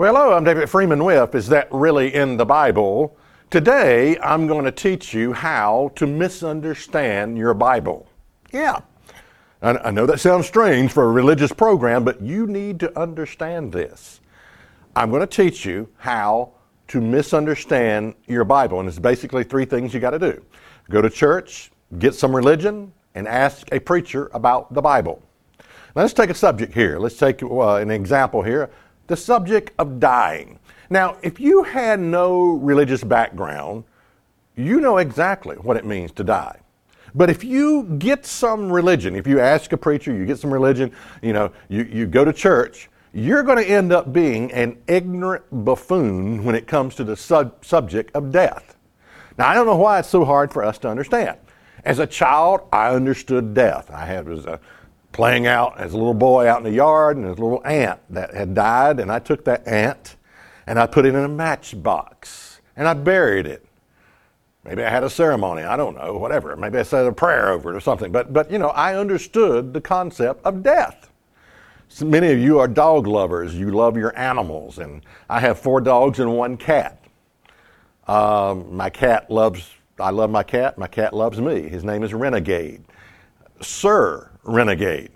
Well, 0.00 0.14
hello, 0.14 0.32
I'm 0.34 0.44
David 0.44 0.70
Freeman 0.70 1.04
with 1.04 1.34
Is 1.34 1.48
That 1.48 1.68
Really 1.70 2.14
in 2.14 2.38
the 2.38 2.46
Bible? 2.46 3.18
Today, 3.50 4.16
I'm 4.20 4.46
going 4.46 4.64
to 4.64 4.72
teach 4.72 5.12
you 5.12 5.34
how 5.34 5.92
to 5.96 6.06
misunderstand 6.06 7.36
your 7.36 7.52
Bible. 7.52 8.08
Yeah. 8.50 8.80
I 9.60 9.90
know 9.90 10.06
that 10.06 10.18
sounds 10.18 10.46
strange 10.46 10.90
for 10.90 11.04
a 11.04 11.12
religious 11.12 11.52
program, 11.52 12.02
but 12.02 12.22
you 12.22 12.46
need 12.46 12.80
to 12.80 12.98
understand 12.98 13.74
this. 13.74 14.22
I'm 14.96 15.10
going 15.10 15.20
to 15.20 15.26
teach 15.26 15.66
you 15.66 15.86
how 15.98 16.54
to 16.88 17.02
misunderstand 17.02 18.14
your 18.26 18.44
Bible, 18.44 18.80
and 18.80 18.88
it's 18.88 18.98
basically 18.98 19.44
three 19.44 19.66
things 19.66 19.92
you 19.92 20.00
got 20.00 20.12
to 20.12 20.18
do 20.18 20.42
go 20.88 21.02
to 21.02 21.10
church, 21.10 21.72
get 21.98 22.14
some 22.14 22.34
religion, 22.34 22.90
and 23.14 23.28
ask 23.28 23.68
a 23.70 23.78
preacher 23.78 24.30
about 24.32 24.72
the 24.72 24.80
Bible. 24.80 25.22
Now, 25.94 26.00
let's 26.02 26.14
take 26.14 26.30
a 26.30 26.34
subject 26.34 26.72
here. 26.72 26.98
Let's 26.98 27.18
take 27.18 27.42
uh, 27.42 27.74
an 27.74 27.90
example 27.90 28.42
here 28.42 28.70
the 29.10 29.16
subject 29.16 29.72
of 29.76 29.98
dying. 29.98 30.56
Now, 30.88 31.16
if 31.20 31.40
you 31.40 31.64
had 31.64 31.98
no 31.98 32.52
religious 32.52 33.02
background, 33.02 33.82
you 34.54 34.80
know 34.80 34.98
exactly 34.98 35.56
what 35.56 35.76
it 35.76 35.84
means 35.84 36.12
to 36.12 36.22
die. 36.22 36.60
But 37.12 37.28
if 37.28 37.42
you 37.42 37.96
get 37.98 38.24
some 38.24 38.70
religion, 38.70 39.16
if 39.16 39.26
you 39.26 39.40
ask 39.40 39.72
a 39.72 39.76
preacher, 39.76 40.14
you 40.14 40.24
get 40.26 40.38
some 40.38 40.52
religion, 40.52 40.92
you 41.22 41.32
know, 41.32 41.50
you, 41.68 41.82
you 41.90 42.06
go 42.06 42.24
to 42.24 42.32
church, 42.32 42.88
you're 43.12 43.42
going 43.42 43.58
to 43.58 43.68
end 43.68 43.92
up 43.92 44.12
being 44.12 44.52
an 44.52 44.78
ignorant 44.86 45.42
buffoon 45.50 46.44
when 46.44 46.54
it 46.54 46.68
comes 46.68 46.94
to 46.94 47.02
the 47.02 47.16
sub- 47.16 47.64
subject 47.64 48.14
of 48.14 48.30
death. 48.30 48.76
Now, 49.36 49.48
I 49.48 49.54
don't 49.54 49.66
know 49.66 49.74
why 49.74 49.98
it's 49.98 50.08
so 50.08 50.24
hard 50.24 50.52
for 50.52 50.62
us 50.62 50.78
to 50.78 50.88
understand. 50.88 51.36
As 51.84 51.98
a 51.98 52.06
child, 52.06 52.60
I 52.72 52.90
understood 52.90 53.54
death. 53.54 53.90
I 53.90 54.04
had 54.04 54.28
was 54.28 54.46
a 54.46 54.60
playing 55.12 55.46
out 55.46 55.78
as 55.78 55.92
a 55.92 55.96
little 55.96 56.14
boy 56.14 56.48
out 56.48 56.58
in 56.58 56.64
the 56.64 56.72
yard, 56.72 57.16
and 57.16 57.26
a 57.26 57.30
little 57.30 57.62
ant 57.66 58.00
that 58.10 58.34
had 58.34 58.54
died, 58.54 59.00
and 59.00 59.10
I 59.10 59.18
took 59.18 59.44
that 59.44 59.66
ant 59.66 60.16
and 60.70 60.78
I 60.78 60.86
put 60.86 61.04
it 61.04 61.16
in 61.16 61.24
a 61.24 61.28
matchbox 61.28 62.60
and 62.76 62.86
I 62.86 62.94
buried 62.94 63.44
it. 63.44 63.66
Maybe 64.64 64.84
I 64.84 64.88
had 64.88 65.02
a 65.02 65.10
ceremony, 65.10 65.62
I 65.62 65.76
don't 65.76 65.96
know, 65.96 66.16
whatever. 66.16 66.54
Maybe 66.54 66.78
I 66.78 66.84
said 66.84 67.06
a 67.06 67.12
prayer 67.12 67.50
over 67.50 67.72
it 67.72 67.76
or 67.76 67.80
something. 67.80 68.12
But, 68.12 68.32
but 68.32 68.52
you 68.52 68.58
know, 68.58 68.68
I 68.68 68.94
understood 68.94 69.72
the 69.72 69.80
concept 69.80 70.44
of 70.44 70.62
death. 70.62 71.10
So 71.88 72.04
many 72.04 72.30
of 72.30 72.38
you 72.38 72.60
are 72.60 72.68
dog 72.68 73.08
lovers. 73.08 73.52
You 73.52 73.72
love 73.72 73.96
your 73.96 74.16
animals. 74.16 74.78
And 74.78 75.02
I 75.28 75.40
have 75.40 75.58
four 75.58 75.80
dogs 75.80 76.20
and 76.20 76.36
one 76.36 76.56
cat. 76.56 77.02
Um, 78.06 78.76
my 78.76 78.90
cat 78.90 79.28
loves, 79.28 79.70
I 79.98 80.10
love 80.10 80.30
my 80.30 80.44
cat. 80.44 80.78
My 80.78 80.86
cat 80.86 81.12
loves 81.12 81.40
me. 81.40 81.68
His 81.68 81.82
name 81.82 82.04
is 82.04 82.14
Renegade. 82.14 82.84
Sir 83.60 84.29
Renegade. 84.44 85.10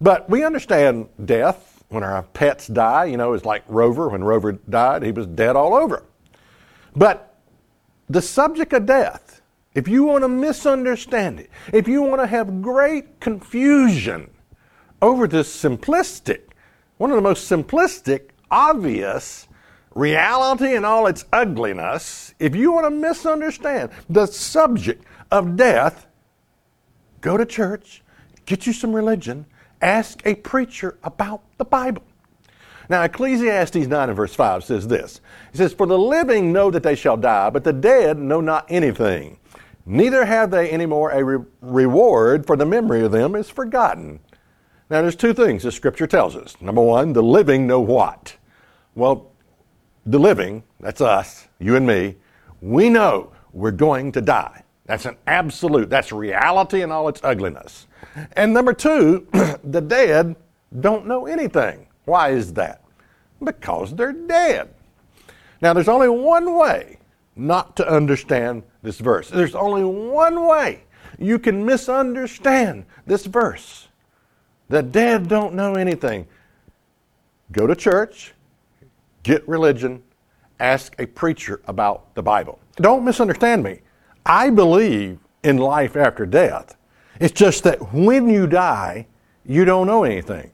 But 0.00 0.28
we 0.28 0.44
understand 0.44 1.08
death 1.24 1.84
when 1.88 2.02
our 2.02 2.22
pets 2.22 2.66
die. 2.66 3.06
You 3.06 3.16
know, 3.16 3.32
it's 3.32 3.44
like 3.44 3.64
Rover. 3.66 4.08
When 4.08 4.24
Rover 4.24 4.52
died, 4.52 5.02
he 5.02 5.12
was 5.12 5.26
dead 5.26 5.56
all 5.56 5.74
over. 5.74 6.04
But 6.94 7.34
the 8.08 8.22
subject 8.22 8.72
of 8.72 8.86
death, 8.86 9.40
if 9.74 9.88
you 9.88 10.04
want 10.04 10.24
to 10.24 10.28
misunderstand 10.28 11.40
it, 11.40 11.50
if 11.72 11.88
you 11.88 12.02
want 12.02 12.20
to 12.22 12.26
have 12.26 12.62
great 12.62 13.20
confusion 13.20 14.30
over 15.02 15.26
this 15.26 15.54
simplistic, 15.54 16.40
one 16.98 17.10
of 17.10 17.16
the 17.16 17.22
most 17.22 17.50
simplistic, 17.50 18.30
obvious 18.50 19.48
reality 19.94 20.74
in 20.74 20.84
all 20.84 21.06
its 21.06 21.24
ugliness, 21.32 22.34
if 22.38 22.54
you 22.54 22.72
want 22.72 22.86
to 22.86 22.90
misunderstand 22.90 23.90
the 24.08 24.26
subject 24.26 25.04
of 25.30 25.56
death, 25.56 26.06
go 27.20 27.36
to 27.36 27.44
church, 27.44 28.02
get 28.46 28.66
you 28.66 28.72
some 28.72 28.94
religion, 28.94 29.46
ask 29.82 30.24
a 30.24 30.34
preacher 30.36 30.98
about 31.02 31.42
the 31.58 31.64
Bible. 31.64 32.02
Now, 32.88 33.02
Ecclesiastes 33.02 33.74
9 33.76 34.08
and 34.08 34.16
verse 34.16 34.34
5 34.34 34.64
says 34.64 34.88
this 34.88 35.20
It 35.52 35.58
says, 35.58 35.74
For 35.74 35.86
the 35.86 35.98
living 35.98 36.52
know 36.52 36.70
that 36.70 36.82
they 36.82 36.94
shall 36.94 37.16
die, 37.16 37.50
but 37.50 37.64
the 37.64 37.72
dead 37.72 38.18
know 38.18 38.40
not 38.40 38.66
anything. 38.68 39.38
Neither 39.84 40.24
have 40.24 40.50
they 40.50 40.70
any 40.70 40.86
more 40.86 41.10
a 41.10 41.22
re- 41.22 41.44
reward, 41.60 42.46
for 42.46 42.56
the 42.56 42.66
memory 42.66 43.04
of 43.04 43.12
them 43.12 43.34
is 43.34 43.50
forgotten. 43.50 44.20
Now, 44.88 45.02
there's 45.02 45.16
two 45.16 45.34
things 45.34 45.64
the 45.64 45.72
scripture 45.72 46.06
tells 46.06 46.36
us. 46.36 46.60
Number 46.60 46.82
one, 46.82 47.12
the 47.12 47.22
living 47.22 47.66
know 47.66 47.80
what? 47.80 48.36
Well, 48.94 49.32
the 50.04 50.18
living, 50.18 50.62
that's 50.78 51.00
us, 51.00 51.48
you 51.58 51.74
and 51.74 51.86
me, 51.86 52.16
we 52.60 52.88
know 52.88 53.32
we're 53.52 53.72
going 53.72 54.12
to 54.12 54.20
die. 54.20 54.62
That's 54.86 55.04
an 55.04 55.16
absolute, 55.26 55.90
that's 55.90 56.12
reality 56.12 56.82
in 56.82 56.92
all 56.92 57.08
its 57.08 57.20
ugliness. 57.24 57.86
And 58.32 58.52
number 58.52 58.72
two, 58.72 59.26
the 59.64 59.80
dead 59.80 60.36
don't 60.80 61.06
know 61.06 61.26
anything. 61.26 61.86
Why 62.04 62.30
is 62.30 62.52
that? 62.54 62.82
Because 63.42 63.94
they're 63.94 64.12
dead. 64.12 64.70
Now, 65.60 65.72
there's 65.72 65.88
only 65.88 66.08
one 66.08 66.54
way 66.54 66.98
not 67.34 67.76
to 67.76 67.88
understand 67.88 68.62
this 68.82 68.98
verse. 68.98 69.28
There's 69.28 69.54
only 69.54 69.84
one 69.84 70.46
way 70.46 70.84
you 71.18 71.38
can 71.38 71.64
misunderstand 71.64 72.84
this 73.06 73.26
verse. 73.26 73.88
The 74.68 74.82
dead 74.82 75.28
don't 75.28 75.54
know 75.54 75.74
anything. 75.74 76.26
Go 77.52 77.66
to 77.66 77.76
church, 77.76 78.34
get 79.22 79.46
religion, 79.46 80.02
ask 80.58 80.94
a 80.98 81.06
preacher 81.06 81.60
about 81.66 82.14
the 82.14 82.22
Bible. 82.22 82.58
Don't 82.76 83.04
misunderstand 83.04 83.62
me. 83.62 83.80
I 84.24 84.50
believe 84.50 85.18
in 85.44 85.58
life 85.58 85.96
after 85.96 86.26
death. 86.26 86.76
It's 87.20 87.32
just 87.32 87.64
that 87.64 87.92
when 87.92 88.28
you 88.28 88.46
die, 88.46 89.06
you 89.44 89.64
don't 89.64 89.86
know 89.86 90.04
anything. 90.04 90.50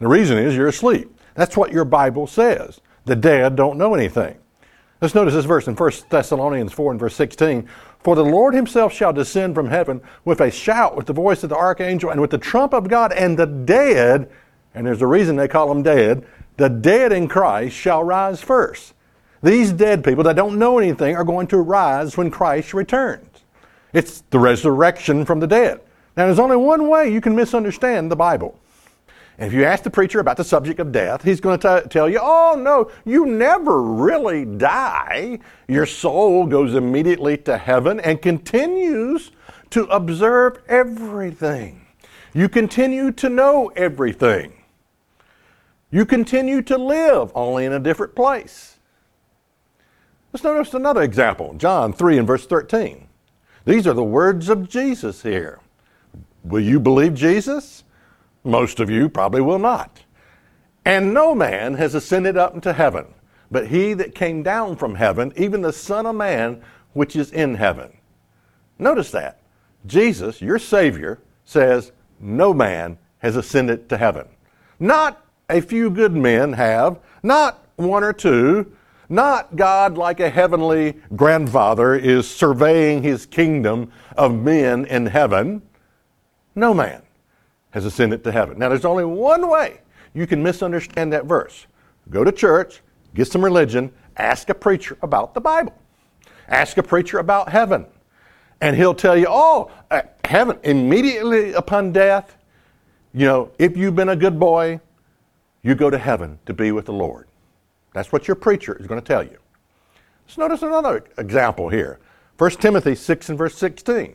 The 0.00 0.08
reason 0.08 0.38
is 0.38 0.56
you're 0.56 0.68
asleep. 0.68 1.10
That's 1.34 1.56
what 1.56 1.72
your 1.72 1.84
Bible 1.84 2.26
says. 2.26 2.80
The 3.04 3.16
dead 3.16 3.56
don't 3.56 3.78
know 3.78 3.94
anything. 3.94 4.38
Let's 5.00 5.14
notice 5.14 5.34
this 5.34 5.44
verse 5.44 5.68
in 5.68 5.76
1 5.76 5.92
Thessalonians 6.10 6.72
4 6.72 6.90
and 6.92 7.00
verse 7.00 7.14
16. 7.14 7.68
For 8.00 8.16
the 8.16 8.24
Lord 8.24 8.54
himself 8.54 8.92
shall 8.92 9.12
descend 9.12 9.54
from 9.54 9.68
heaven 9.68 10.00
with 10.24 10.40
a 10.40 10.50
shout, 10.50 10.96
with 10.96 11.06
the 11.06 11.12
voice 11.12 11.42
of 11.42 11.50
the 11.50 11.56
archangel, 11.56 12.10
and 12.10 12.20
with 12.20 12.30
the 12.30 12.38
trump 12.38 12.72
of 12.72 12.88
God, 12.88 13.12
and 13.12 13.38
the 13.38 13.46
dead, 13.46 14.30
and 14.74 14.86
there's 14.86 15.02
a 15.02 15.06
reason 15.06 15.36
they 15.36 15.48
call 15.48 15.68
them 15.68 15.82
dead, 15.82 16.26
the 16.56 16.68
dead 16.68 17.12
in 17.12 17.28
Christ 17.28 17.76
shall 17.76 18.02
rise 18.02 18.40
first. 18.40 18.94
These 19.42 19.72
dead 19.72 20.02
people 20.02 20.24
that 20.24 20.34
don't 20.34 20.58
know 20.58 20.78
anything 20.78 21.14
are 21.14 21.24
going 21.24 21.46
to 21.48 21.58
rise 21.58 22.16
when 22.16 22.30
Christ 22.30 22.74
returns. 22.74 23.27
It's 23.92 24.22
the 24.30 24.38
resurrection 24.38 25.24
from 25.24 25.40
the 25.40 25.46
dead. 25.46 25.80
Now, 26.16 26.26
there's 26.26 26.38
only 26.38 26.56
one 26.56 26.88
way 26.88 27.12
you 27.12 27.20
can 27.20 27.34
misunderstand 27.36 28.10
the 28.10 28.16
Bible. 28.16 28.58
And 29.38 29.46
if 29.46 29.52
you 29.52 29.64
ask 29.64 29.84
the 29.84 29.90
preacher 29.90 30.18
about 30.18 30.36
the 30.36 30.44
subject 30.44 30.80
of 30.80 30.90
death, 30.90 31.22
he's 31.22 31.40
going 31.40 31.60
to 31.60 31.82
t- 31.82 31.88
tell 31.88 32.08
you, 32.08 32.18
oh, 32.20 32.56
no, 32.58 32.90
you 33.04 33.24
never 33.24 33.80
really 33.80 34.44
die. 34.44 35.38
Your 35.68 35.86
soul 35.86 36.44
goes 36.46 36.74
immediately 36.74 37.36
to 37.38 37.56
heaven 37.56 38.00
and 38.00 38.20
continues 38.20 39.30
to 39.70 39.84
observe 39.84 40.58
everything. 40.68 41.86
You 42.34 42.48
continue 42.48 43.12
to 43.12 43.28
know 43.28 43.68
everything. 43.76 44.54
You 45.90 46.04
continue 46.04 46.60
to 46.62 46.76
live 46.76 47.30
only 47.34 47.64
in 47.64 47.72
a 47.72 47.78
different 47.78 48.16
place. 48.16 48.78
Let's 50.32 50.44
notice 50.44 50.74
another 50.74 51.02
example 51.02 51.54
John 51.56 51.92
3 51.92 52.18
and 52.18 52.26
verse 52.26 52.44
13. 52.44 53.08
These 53.68 53.86
are 53.86 53.92
the 53.92 54.02
words 54.02 54.48
of 54.48 54.66
Jesus 54.66 55.22
here. 55.22 55.60
Will 56.42 56.62
you 56.62 56.80
believe 56.80 57.12
Jesus? 57.12 57.84
Most 58.42 58.80
of 58.80 58.88
you 58.88 59.10
probably 59.10 59.42
will 59.42 59.58
not. 59.58 60.00
And 60.86 61.12
no 61.12 61.34
man 61.34 61.74
has 61.74 61.94
ascended 61.94 62.38
up 62.38 62.54
into 62.54 62.72
heaven, 62.72 63.12
but 63.50 63.66
he 63.66 63.92
that 63.92 64.14
came 64.14 64.42
down 64.42 64.76
from 64.76 64.94
heaven, 64.94 65.34
even 65.36 65.60
the 65.60 65.74
Son 65.74 66.06
of 66.06 66.16
Man 66.16 66.62
which 66.94 67.14
is 67.14 67.30
in 67.30 67.56
heaven. 67.56 67.94
Notice 68.78 69.10
that. 69.10 69.42
Jesus, 69.84 70.40
your 70.40 70.58
Savior, 70.58 71.18
says, 71.44 71.92
No 72.18 72.54
man 72.54 72.96
has 73.18 73.36
ascended 73.36 73.90
to 73.90 73.98
heaven. 73.98 74.28
Not 74.80 75.22
a 75.50 75.60
few 75.60 75.90
good 75.90 76.14
men 76.14 76.54
have, 76.54 77.00
not 77.22 77.66
one 77.76 78.02
or 78.02 78.14
two, 78.14 78.74
not 79.08 79.56
God 79.56 79.96
like 79.96 80.20
a 80.20 80.28
heavenly 80.28 80.96
grandfather 81.16 81.94
is 81.94 82.28
surveying 82.28 83.02
his 83.02 83.24
kingdom 83.26 83.90
of 84.16 84.34
men 84.34 84.84
in 84.84 85.06
heaven. 85.06 85.62
No 86.54 86.74
man 86.74 87.02
has 87.70 87.84
ascended 87.84 88.24
to 88.24 88.32
heaven. 88.32 88.58
Now, 88.58 88.68
there's 88.68 88.84
only 88.84 89.04
one 89.04 89.48
way 89.48 89.80
you 90.14 90.26
can 90.26 90.42
misunderstand 90.42 91.12
that 91.12 91.24
verse. 91.24 91.66
Go 92.10 92.24
to 92.24 92.32
church, 92.32 92.82
get 93.14 93.28
some 93.28 93.44
religion, 93.44 93.92
ask 94.16 94.48
a 94.50 94.54
preacher 94.54 94.98
about 95.02 95.34
the 95.34 95.40
Bible. 95.40 95.74
Ask 96.48 96.76
a 96.78 96.82
preacher 96.82 97.18
about 97.18 97.50
heaven. 97.50 97.86
And 98.60 98.74
he'll 98.74 98.94
tell 98.94 99.16
you, 99.16 99.26
oh, 99.28 99.70
uh, 99.90 100.02
heaven, 100.24 100.58
immediately 100.64 101.52
upon 101.52 101.92
death, 101.92 102.36
you 103.14 103.26
know, 103.26 103.50
if 103.58 103.76
you've 103.76 103.94
been 103.94 104.08
a 104.08 104.16
good 104.16 104.38
boy, 104.38 104.80
you 105.62 105.74
go 105.74 105.90
to 105.90 105.98
heaven 105.98 106.38
to 106.46 106.52
be 106.52 106.72
with 106.72 106.86
the 106.86 106.92
Lord. 106.92 107.27
That's 107.92 108.12
what 108.12 108.28
your 108.28 108.34
preacher 108.34 108.76
is 108.78 108.86
going 108.86 109.00
to 109.00 109.06
tell 109.06 109.22
you. 109.22 109.38
Let's 110.26 110.38
notice 110.38 110.62
another 110.62 111.04
example 111.16 111.68
here. 111.68 111.98
1 112.36 112.50
Timothy 112.52 112.94
6 112.94 113.30
and 113.30 113.38
verse 113.38 113.56
16. 113.56 114.14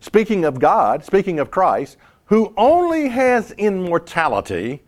Speaking 0.00 0.44
of 0.44 0.58
God, 0.58 1.04
speaking 1.04 1.38
of 1.38 1.50
Christ, 1.50 1.96
who 2.26 2.52
only 2.56 3.08
has 3.08 3.52
immortality, 3.52 4.82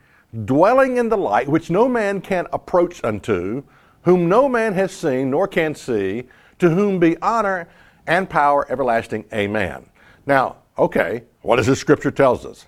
dwelling 0.45 0.97
in 0.97 1.09
the 1.09 1.17
light, 1.17 1.49
which 1.49 1.71
no 1.71 1.89
man 1.89 2.21
can 2.21 2.47
approach 2.53 3.05
unto, 3.05 3.63
whom 4.03 4.29
no 4.29 4.49
man 4.49 4.73
has 4.73 4.91
seen 4.91 5.31
nor 5.31 5.47
can 5.47 5.75
see, 5.75 6.25
to 6.59 6.71
whom 6.71 6.99
be 6.99 7.17
honor 7.21 7.69
and 8.07 8.29
power 8.29 8.67
everlasting. 8.71 9.25
Amen. 9.33 9.87
Now, 10.27 10.57
okay, 10.79 11.25
what 11.43 11.57
does 11.57 11.67
the 11.67 11.77
scripture 11.77 12.11
tells 12.11 12.47
us? 12.47 12.67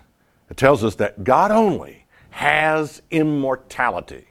It 0.49 0.57
tells 0.57 0.83
us 0.83 0.95
that 0.95 1.23
God 1.23 1.51
only 1.51 2.05
has 2.29 3.01
immortality. 3.11 4.26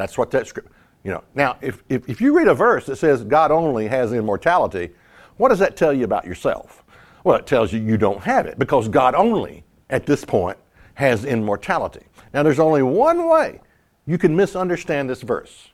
That's 0.00 0.18
what 0.18 0.30
that 0.32 0.46
scripture, 0.46 0.72
you 1.04 1.10
know. 1.10 1.22
Now, 1.34 1.56
if, 1.60 1.82
if, 1.88 2.08
if 2.08 2.20
you 2.20 2.36
read 2.36 2.48
a 2.48 2.54
verse 2.54 2.86
that 2.86 2.96
says 2.96 3.22
God 3.22 3.50
only 3.50 3.86
has 3.88 4.12
immortality, 4.12 4.90
what 5.36 5.48
does 5.48 5.58
that 5.58 5.76
tell 5.76 5.92
you 5.92 6.04
about 6.04 6.26
yourself? 6.26 6.84
Well, 7.24 7.36
it 7.36 7.46
tells 7.46 7.72
you 7.72 7.80
you 7.80 7.96
don't 7.96 8.22
have 8.22 8.46
it 8.46 8.58
because 8.58 8.88
God 8.88 9.14
only, 9.14 9.64
at 9.90 10.06
this 10.06 10.24
point, 10.24 10.58
has 10.94 11.24
immortality. 11.24 12.06
Now, 12.32 12.42
there's 12.42 12.58
only 12.58 12.82
one 12.82 13.28
way 13.28 13.60
you 14.06 14.18
can 14.18 14.34
misunderstand 14.34 15.08
this 15.08 15.22
verse 15.22 15.70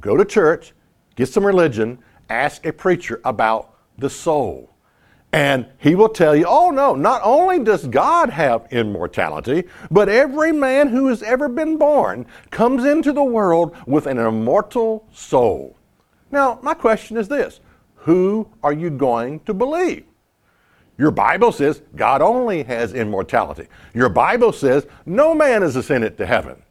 go 0.00 0.16
to 0.16 0.24
church, 0.24 0.72
get 1.16 1.28
some 1.28 1.44
religion, 1.44 1.98
ask 2.30 2.64
a 2.64 2.72
preacher 2.72 3.20
about 3.24 3.76
the 3.98 4.08
soul. 4.08 4.71
And 5.32 5.66
he 5.78 5.94
will 5.94 6.10
tell 6.10 6.36
you, 6.36 6.44
oh 6.46 6.70
no, 6.70 6.94
not 6.94 7.22
only 7.24 7.58
does 7.64 7.86
God 7.86 8.28
have 8.28 8.66
immortality, 8.70 9.64
but 9.90 10.10
every 10.10 10.52
man 10.52 10.88
who 10.88 11.06
has 11.06 11.22
ever 11.22 11.48
been 11.48 11.78
born 11.78 12.26
comes 12.50 12.84
into 12.84 13.12
the 13.12 13.24
world 13.24 13.74
with 13.86 14.06
an 14.06 14.18
immortal 14.18 15.08
soul. 15.10 15.76
Now, 16.30 16.58
my 16.62 16.74
question 16.74 17.16
is 17.16 17.28
this 17.28 17.60
who 17.94 18.48
are 18.62 18.72
you 18.72 18.90
going 18.90 19.40
to 19.40 19.54
believe? 19.54 20.04
Your 20.98 21.10
Bible 21.10 21.52
says 21.52 21.82
God 21.96 22.20
only 22.20 22.62
has 22.64 22.92
immortality. 22.92 23.68
Your 23.94 24.08
Bible 24.08 24.52
says 24.52 24.86
no 25.06 25.34
man 25.34 25.62
is 25.62 25.76
ascended 25.76 26.18
to 26.18 26.26
heaven. 26.26 26.62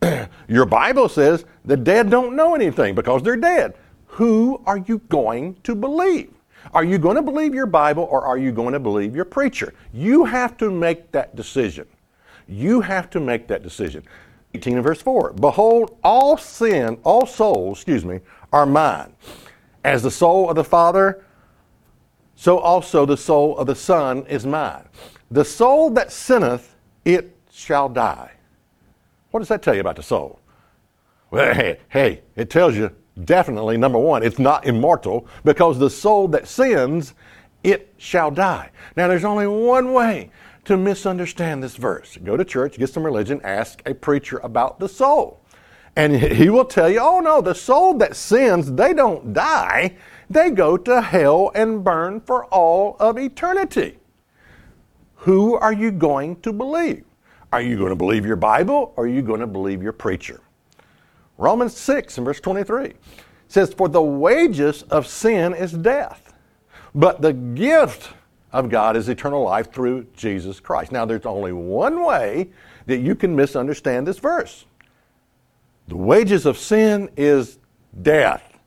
Your 0.48 0.66
Bible 0.66 1.08
says 1.08 1.44
the 1.64 1.76
dead 1.76 2.10
don't 2.10 2.36
know 2.36 2.54
anything 2.54 2.94
because 2.94 3.22
they're 3.22 3.36
dead. 3.36 3.74
Who 4.06 4.62
are 4.66 4.78
you 4.78 4.98
going 5.08 5.56
to 5.64 5.74
believe? 5.74 6.33
Are 6.72 6.84
you 6.84 6.98
going 6.98 7.16
to 7.16 7.22
believe 7.22 7.54
your 7.54 7.66
Bible 7.66 8.04
or 8.10 8.24
are 8.24 8.38
you 8.38 8.52
going 8.52 8.72
to 8.72 8.80
believe 8.80 9.14
your 9.14 9.24
preacher? 9.24 9.74
You 9.92 10.24
have 10.24 10.56
to 10.58 10.70
make 10.70 11.12
that 11.12 11.36
decision. 11.36 11.86
You 12.48 12.80
have 12.80 13.10
to 13.10 13.20
make 13.20 13.48
that 13.48 13.62
decision. 13.62 14.04
18 14.54 14.74
and 14.74 14.82
verse 14.82 15.02
4 15.02 15.34
Behold, 15.34 15.98
all 16.02 16.36
sin, 16.36 16.98
all 17.02 17.26
souls, 17.26 17.78
excuse 17.78 18.04
me, 18.04 18.20
are 18.52 18.66
mine. 18.66 19.14
As 19.84 20.02
the 20.02 20.10
soul 20.10 20.48
of 20.48 20.56
the 20.56 20.64
Father, 20.64 21.24
so 22.36 22.58
also 22.58 23.04
the 23.04 23.16
soul 23.16 23.56
of 23.58 23.66
the 23.66 23.74
Son 23.74 24.24
is 24.26 24.46
mine. 24.46 24.88
The 25.30 25.44
soul 25.44 25.90
that 25.90 26.12
sinneth, 26.12 26.74
it 27.04 27.36
shall 27.50 27.88
die. 27.88 28.32
What 29.30 29.40
does 29.40 29.48
that 29.48 29.62
tell 29.62 29.74
you 29.74 29.80
about 29.80 29.96
the 29.96 30.02
soul? 30.02 30.40
Well, 31.30 31.54
hey, 31.54 31.80
hey, 31.88 32.22
it 32.36 32.50
tells 32.50 32.76
you 32.76 32.94
definitely, 33.22 33.76
number 33.76 33.98
one, 33.98 34.22
it's 34.22 34.38
not 34.38 34.66
immortal 34.66 35.26
because 35.44 35.78
the 35.78 35.90
soul 35.90 36.28
that 36.28 36.48
sins, 36.48 37.14
it 37.62 37.92
shall 37.96 38.30
die. 38.30 38.70
Now, 38.96 39.08
there's 39.08 39.24
only 39.24 39.46
one 39.46 39.92
way 39.92 40.30
to 40.64 40.76
misunderstand 40.76 41.62
this 41.62 41.76
verse. 41.76 42.16
Go 42.22 42.36
to 42.36 42.44
church, 42.44 42.78
get 42.78 42.90
some 42.90 43.04
religion, 43.04 43.40
ask 43.44 43.82
a 43.86 43.94
preacher 43.94 44.38
about 44.38 44.78
the 44.78 44.88
soul. 44.88 45.40
And 45.96 46.16
he 46.16 46.48
will 46.50 46.64
tell 46.64 46.90
you, 46.90 46.98
oh 47.00 47.20
no, 47.20 47.40
the 47.40 47.54
soul 47.54 47.94
that 47.98 48.16
sins, 48.16 48.72
they 48.72 48.92
don't 48.92 49.32
die. 49.32 49.96
They 50.28 50.50
go 50.50 50.76
to 50.76 51.00
hell 51.00 51.52
and 51.54 51.84
burn 51.84 52.20
for 52.20 52.46
all 52.46 52.96
of 52.98 53.18
eternity. 53.18 53.98
Who 55.16 55.54
are 55.54 55.72
you 55.72 55.90
going 55.90 56.40
to 56.40 56.52
believe? 56.52 57.04
Are 57.52 57.62
you 57.62 57.76
going 57.78 57.90
to 57.90 57.96
believe 57.96 58.26
your 58.26 58.36
Bible 58.36 58.92
or 58.96 59.04
are 59.04 59.08
you 59.08 59.22
going 59.22 59.40
to 59.40 59.46
believe 59.46 59.82
your 59.82 59.92
preacher? 59.92 60.40
Romans 61.38 61.76
6 61.76 62.18
and 62.18 62.24
verse 62.24 62.40
23 62.40 62.92
says, 63.48 63.74
For 63.74 63.88
the 63.88 64.02
wages 64.02 64.82
of 64.84 65.06
sin 65.06 65.54
is 65.54 65.72
death, 65.72 66.34
but 66.94 67.20
the 67.20 67.32
gift 67.32 68.10
of 68.52 68.70
God 68.70 68.96
is 68.96 69.08
eternal 69.08 69.42
life 69.42 69.72
through 69.72 70.06
Jesus 70.16 70.60
Christ. 70.60 70.92
Now, 70.92 71.04
there's 71.04 71.26
only 71.26 71.52
one 71.52 72.04
way 72.04 72.50
that 72.86 72.98
you 72.98 73.14
can 73.14 73.34
misunderstand 73.34 74.06
this 74.06 74.18
verse. 74.18 74.64
The 75.88 75.96
wages 75.96 76.46
of 76.46 76.56
sin 76.56 77.10
is 77.16 77.58
death. 78.02 78.58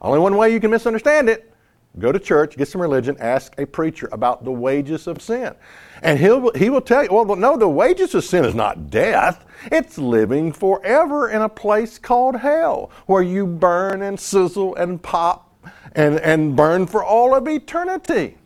Only 0.00 0.18
one 0.18 0.36
way 0.36 0.52
you 0.52 0.60
can 0.60 0.70
misunderstand 0.70 1.28
it 1.28 1.52
go 1.98 2.12
to 2.12 2.18
church, 2.18 2.56
get 2.56 2.68
some 2.68 2.80
religion, 2.80 3.16
ask 3.18 3.54
a 3.58 3.66
preacher 3.66 4.08
about 4.12 4.44
the 4.44 4.52
wages 4.52 5.06
of 5.06 5.22
sin. 5.22 5.54
And 6.02 6.18
he'll, 6.18 6.52
he 6.52 6.70
will 6.70 6.80
tell 6.80 7.02
you, 7.02 7.12
well, 7.12 7.36
no, 7.36 7.56
the 7.56 7.68
wages 7.68 8.14
of 8.14 8.24
sin 8.24 8.44
is 8.44 8.54
not 8.54 8.90
death. 8.90 9.44
It's 9.72 9.98
living 9.98 10.52
forever 10.52 11.30
in 11.30 11.42
a 11.42 11.48
place 11.48 11.98
called 11.98 12.36
hell, 12.36 12.90
where 13.06 13.22
you 13.22 13.46
burn 13.46 14.02
and 14.02 14.20
sizzle 14.20 14.74
and 14.76 15.02
pop 15.02 15.54
and, 15.92 16.20
and 16.20 16.54
burn 16.54 16.86
for 16.86 17.02
all 17.02 17.34
of 17.34 17.48
eternity. 17.48 18.36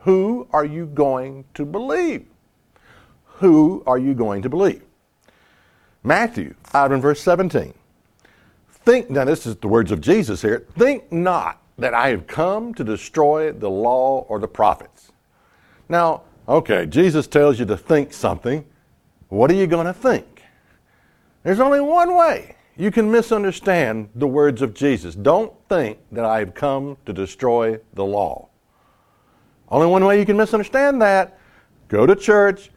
Who 0.00 0.48
are 0.52 0.64
you 0.64 0.86
going 0.86 1.44
to 1.54 1.64
believe? 1.64 2.26
Who 3.24 3.82
are 3.86 3.98
you 3.98 4.14
going 4.14 4.42
to 4.42 4.48
believe? 4.48 4.82
Matthew 6.02 6.54
5 6.64 6.92
and 6.92 7.02
verse 7.02 7.20
17. 7.20 7.74
Think, 8.70 9.10
now 9.10 9.24
this 9.24 9.46
is 9.46 9.56
the 9.56 9.68
words 9.68 9.92
of 9.92 10.00
Jesus 10.00 10.40
here, 10.42 10.66
think 10.78 11.12
not 11.12 11.60
that 11.80 11.94
I 11.94 12.08
have 12.10 12.26
come 12.26 12.74
to 12.74 12.84
destroy 12.84 13.52
the 13.52 13.70
law 13.70 14.26
or 14.28 14.38
the 14.38 14.48
prophets. 14.48 15.12
Now, 15.88 16.22
okay, 16.48 16.86
Jesus 16.86 17.26
tells 17.26 17.58
you 17.58 17.66
to 17.66 17.76
think 17.76 18.12
something. 18.12 18.64
What 19.28 19.50
are 19.50 19.54
you 19.54 19.66
going 19.66 19.86
to 19.86 19.92
think? 19.92 20.42
There's 21.42 21.60
only 21.60 21.80
one 21.80 22.14
way 22.14 22.56
you 22.76 22.90
can 22.90 23.10
misunderstand 23.10 24.10
the 24.14 24.26
words 24.26 24.62
of 24.62 24.74
Jesus. 24.74 25.14
Don't 25.14 25.52
think 25.68 25.98
that 26.12 26.24
I 26.24 26.38
have 26.38 26.54
come 26.54 26.96
to 27.06 27.12
destroy 27.12 27.78
the 27.94 28.04
law. 28.04 28.48
Only 29.68 29.86
one 29.86 30.04
way 30.04 30.18
you 30.18 30.26
can 30.26 30.36
misunderstand 30.36 31.00
that 31.00 31.38
go 31.88 32.06
to 32.06 32.14
church, 32.14 32.70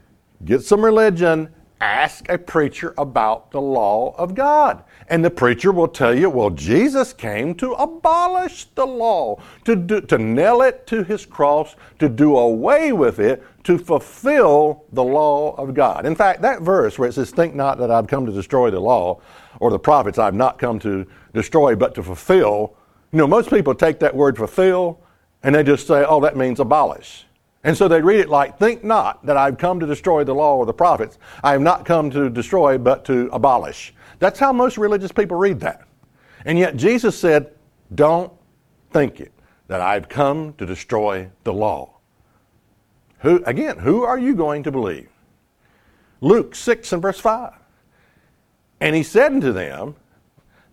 get 0.45 0.61
some 0.61 0.83
religion, 0.83 1.53
ask 1.83 2.29
a 2.29 2.37
preacher 2.37 2.93
about 2.97 3.51
the 3.51 3.61
law 3.61 4.15
of 4.17 4.33
God. 4.33 4.83
And 5.09 5.23
the 5.23 5.29
preacher 5.29 5.71
will 5.71 5.87
tell 5.87 6.13
you, 6.17 6.29
well, 6.29 6.49
Jesus 6.49 7.13
came 7.13 7.53
to 7.55 7.73
abolish 7.73 8.65
the 8.75 8.85
law, 8.85 9.41
to, 9.65 9.75
do, 9.75 10.01
to 10.01 10.17
nail 10.17 10.61
it 10.61 10.87
to 10.87 11.03
his 11.03 11.25
cross, 11.25 11.75
to 11.99 12.07
do 12.07 12.37
away 12.37 12.93
with 12.93 13.19
it, 13.19 13.43
to 13.65 13.77
fulfill 13.77 14.85
the 14.93 15.03
law 15.03 15.55
of 15.55 15.73
God. 15.73 16.05
In 16.05 16.15
fact, 16.15 16.41
that 16.41 16.61
verse 16.61 16.97
where 16.97 17.09
it 17.09 17.13
says, 17.13 17.31
Think 17.31 17.55
not 17.55 17.77
that 17.79 17.91
I've 17.91 18.07
come 18.07 18.25
to 18.25 18.31
destroy 18.31 18.71
the 18.71 18.79
law, 18.79 19.21
or 19.59 19.69
the 19.69 19.79
prophets 19.79 20.17
I've 20.17 20.33
not 20.33 20.57
come 20.57 20.79
to 20.79 21.05
destroy, 21.33 21.75
but 21.75 21.95
to 21.95 22.03
fulfill. 22.03 22.75
You 23.11 23.19
know, 23.19 23.27
most 23.27 23.49
people 23.49 23.75
take 23.75 23.99
that 23.99 24.15
word 24.15 24.37
fulfill 24.37 24.99
and 25.43 25.53
they 25.53 25.63
just 25.63 25.85
say, 25.87 26.05
oh, 26.07 26.21
that 26.21 26.37
means 26.37 26.59
abolish. 26.59 27.25
And 27.63 27.77
so 27.77 27.87
they 27.87 28.01
read 28.01 28.19
it 28.19 28.29
like, 28.29 28.59
Think 28.59 28.83
not 28.83 29.25
that 29.25 29.37
I've 29.37 29.57
come 29.57 29.79
to 29.79 29.85
destroy 29.85 30.23
the 30.23 30.35
law 30.35 30.57
or 30.57 30.65
the 30.65 30.73
prophets. 30.73 31.17
I 31.43 31.53
have 31.53 31.61
not 31.61 31.85
come 31.85 32.09
to 32.11 32.29
destroy, 32.29 32.77
but 32.77 33.05
to 33.05 33.29
abolish. 33.31 33.93
That's 34.19 34.39
how 34.39 34.51
most 34.51 34.77
religious 34.77 35.11
people 35.11 35.37
read 35.37 35.59
that. 35.61 35.87
And 36.45 36.59
yet 36.59 36.75
Jesus 36.75 37.17
said, 37.17 37.53
Don't 37.95 38.31
think 38.91 39.19
it, 39.21 39.31
that 39.67 39.81
I've 39.81 40.09
come 40.09 40.53
to 40.55 40.65
destroy 40.65 41.29
the 41.43 41.53
law. 41.53 41.97
Who, 43.19 43.41
again, 43.45 43.79
who 43.79 44.03
are 44.03 44.17
you 44.17 44.35
going 44.35 44.63
to 44.63 44.71
believe? 44.71 45.09
Luke 46.19 46.55
6 46.55 46.91
and 46.91 47.01
verse 47.01 47.19
5. 47.19 47.53
And 48.81 48.95
he 48.95 49.03
said 49.03 49.31
unto 49.31 49.53
them, 49.53 49.95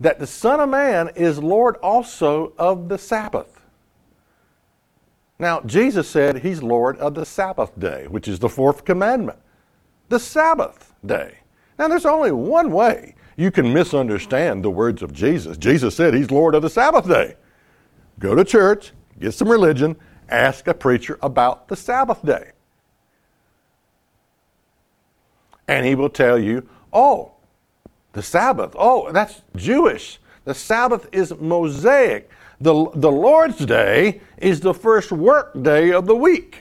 That 0.00 0.18
the 0.18 0.26
Son 0.26 0.58
of 0.58 0.68
Man 0.68 1.10
is 1.14 1.38
Lord 1.38 1.76
also 1.76 2.52
of 2.58 2.88
the 2.88 2.98
Sabbath. 2.98 3.59
Now, 5.40 5.62
Jesus 5.62 6.06
said 6.06 6.40
he's 6.40 6.62
Lord 6.62 6.98
of 6.98 7.14
the 7.14 7.24
Sabbath 7.24 7.72
day, 7.80 8.06
which 8.08 8.28
is 8.28 8.38
the 8.38 8.48
fourth 8.50 8.84
commandment. 8.84 9.38
The 10.10 10.20
Sabbath 10.20 10.92
day. 11.04 11.38
Now, 11.78 11.88
there's 11.88 12.04
only 12.04 12.30
one 12.30 12.70
way 12.70 13.14
you 13.38 13.50
can 13.50 13.72
misunderstand 13.72 14.62
the 14.62 14.70
words 14.70 15.00
of 15.02 15.14
Jesus. 15.14 15.56
Jesus 15.56 15.96
said 15.96 16.12
he's 16.12 16.30
Lord 16.30 16.54
of 16.54 16.60
the 16.60 16.68
Sabbath 16.68 17.08
day. 17.08 17.36
Go 18.18 18.34
to 18.34 18.44
church, 18.44 18.92
get 19.18 19.32
some 19.32 19.48
religion, 19.48 19.96
ask 20.28 20.68
a 20.68 20.74
preacher 20.74 21.18
about 21.22 21.68
the 21.68 21.76
Sabbath 21.76 22.22
day. 22.24 22.50
And 25.66 25.86
he 25.86 25.94
will 25.94 26.10
tell 26.10 26.38
you, 26.38 26.68
oh, 26.92 27.32
the 28.12 28.22
Sabbath, 28.22 28.74
oh, 28.78 29.10
that's 29.10 29.40
Jewish. 29.56 30.18
The 30.44 30.52
Sabbath 30.52 31.08
is 31.12 31.32
Mosaic. 31.34 32.28
The, 32.60 32.90
the 32.94 33.10
Lord's 33.10 33.64
Day 33.64 34.20
is 34.36 34.60
the 34.60 34.74
first 34.74 35.12
work 35.12 35.62
day 35.62 35.92
of 35.92 36.06
the 36.06 36.14
week. 36.14 36.58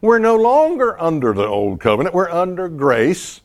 We're 0.00 0.20
no 0.20 0.36
longer 0.36 1.00
under 1.00 1.32
the 1.32 1.46
old 1.46 1.80
covenant, 1.80 2.14
we're 2.14 2.30
under 2.30 2.68
grace, 2.68 3.40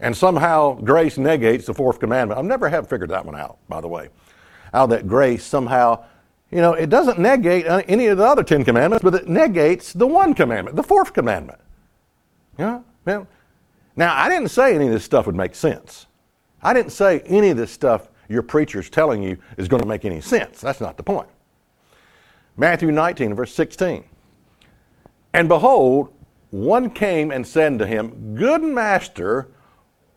and 0.00 0.16
somehow 0.16 0.80
grace 0.80 1.18
negates 1.18 1.66
the 1.66 1.74
fourth 1.74 2.00
commandment. 2.00 2.38
I've 2.38 2.46
never 2.46 2.70
have 2.70 2.88
figured 2.88 3.10
that 3.10 3.26
one 3.26 3.36
out, 3.36 3.58
by 3.68 3.82
the 3.82 3.88
way. 3.88 4.08
How 4.72 4.86
that 4.86 5.06
grace 5.06 5.44
somehow, 5.44 6.04
you 6.50 6.62
know, 6.62 6.72
it 6.72 6.88
doesn't 6.88 7.18
negate 7.18 7.66
uh, 7.66 7.82
any 7.86 8.06
of 8.06 8.16
the 8.16 8.24
other 8.24 8.42
Ten 8.42 8.64
Commandments, 8.64 9.02
but 9.02 9.14
it 9.14 9.28
negates 9.28 9.92
the 9.92 10.06
one 10.06 10.32
commandment, 10.32 10.76
the 10.76 10.82
fourth 10.82 11.12
commandment. 11.12 11.60
Yeah? 12.58 12.80
Well, 13.04 13.26
now, 13.94 14.14
I 14.14 14.28
didn't 14.28 14.48
say 14.48 14.74
any 14.74 14.86
of 14.86 14.92
this 14.92 15.04
stuff 15.04 15.26
would 15.26 15.34
make 15.34 15.54
sense. 15.54 16.06
I 16.62 16.72
didn't 16.72 16.92
say 16.92 17.20
any 17.20 17.50
of 17.50 17.56
this 17.56 17.70
stuff 17.70 18.08
your 18.28 18.42
preacher's 18.42 18.90
telling 18.90 19.22
you 19.22 19.38
is 19.56 19.68
going 19.68 19.82
to 19.82 19.88
make 19.88 20.04
any 20.04 20.20
sense. 20.20 20.60
That's 20.60 20.80
not 20.80 20.96
the 20.96 21.02
point. 21.02 21.28
Matthew 22.56 22.90
19, 22.90 23.34
verse 23.34 23.54
16. 23.54 24.04
And 25.34 25.48
behold, 25.48 26.12
one 26.50 26.90
came 26.90 27.30
and 27.30 27.46
said 27.46 27.78
to 27.78 27.86
him, 27.86 28.34
Good 28.34 28.62
master, 28.62 29.48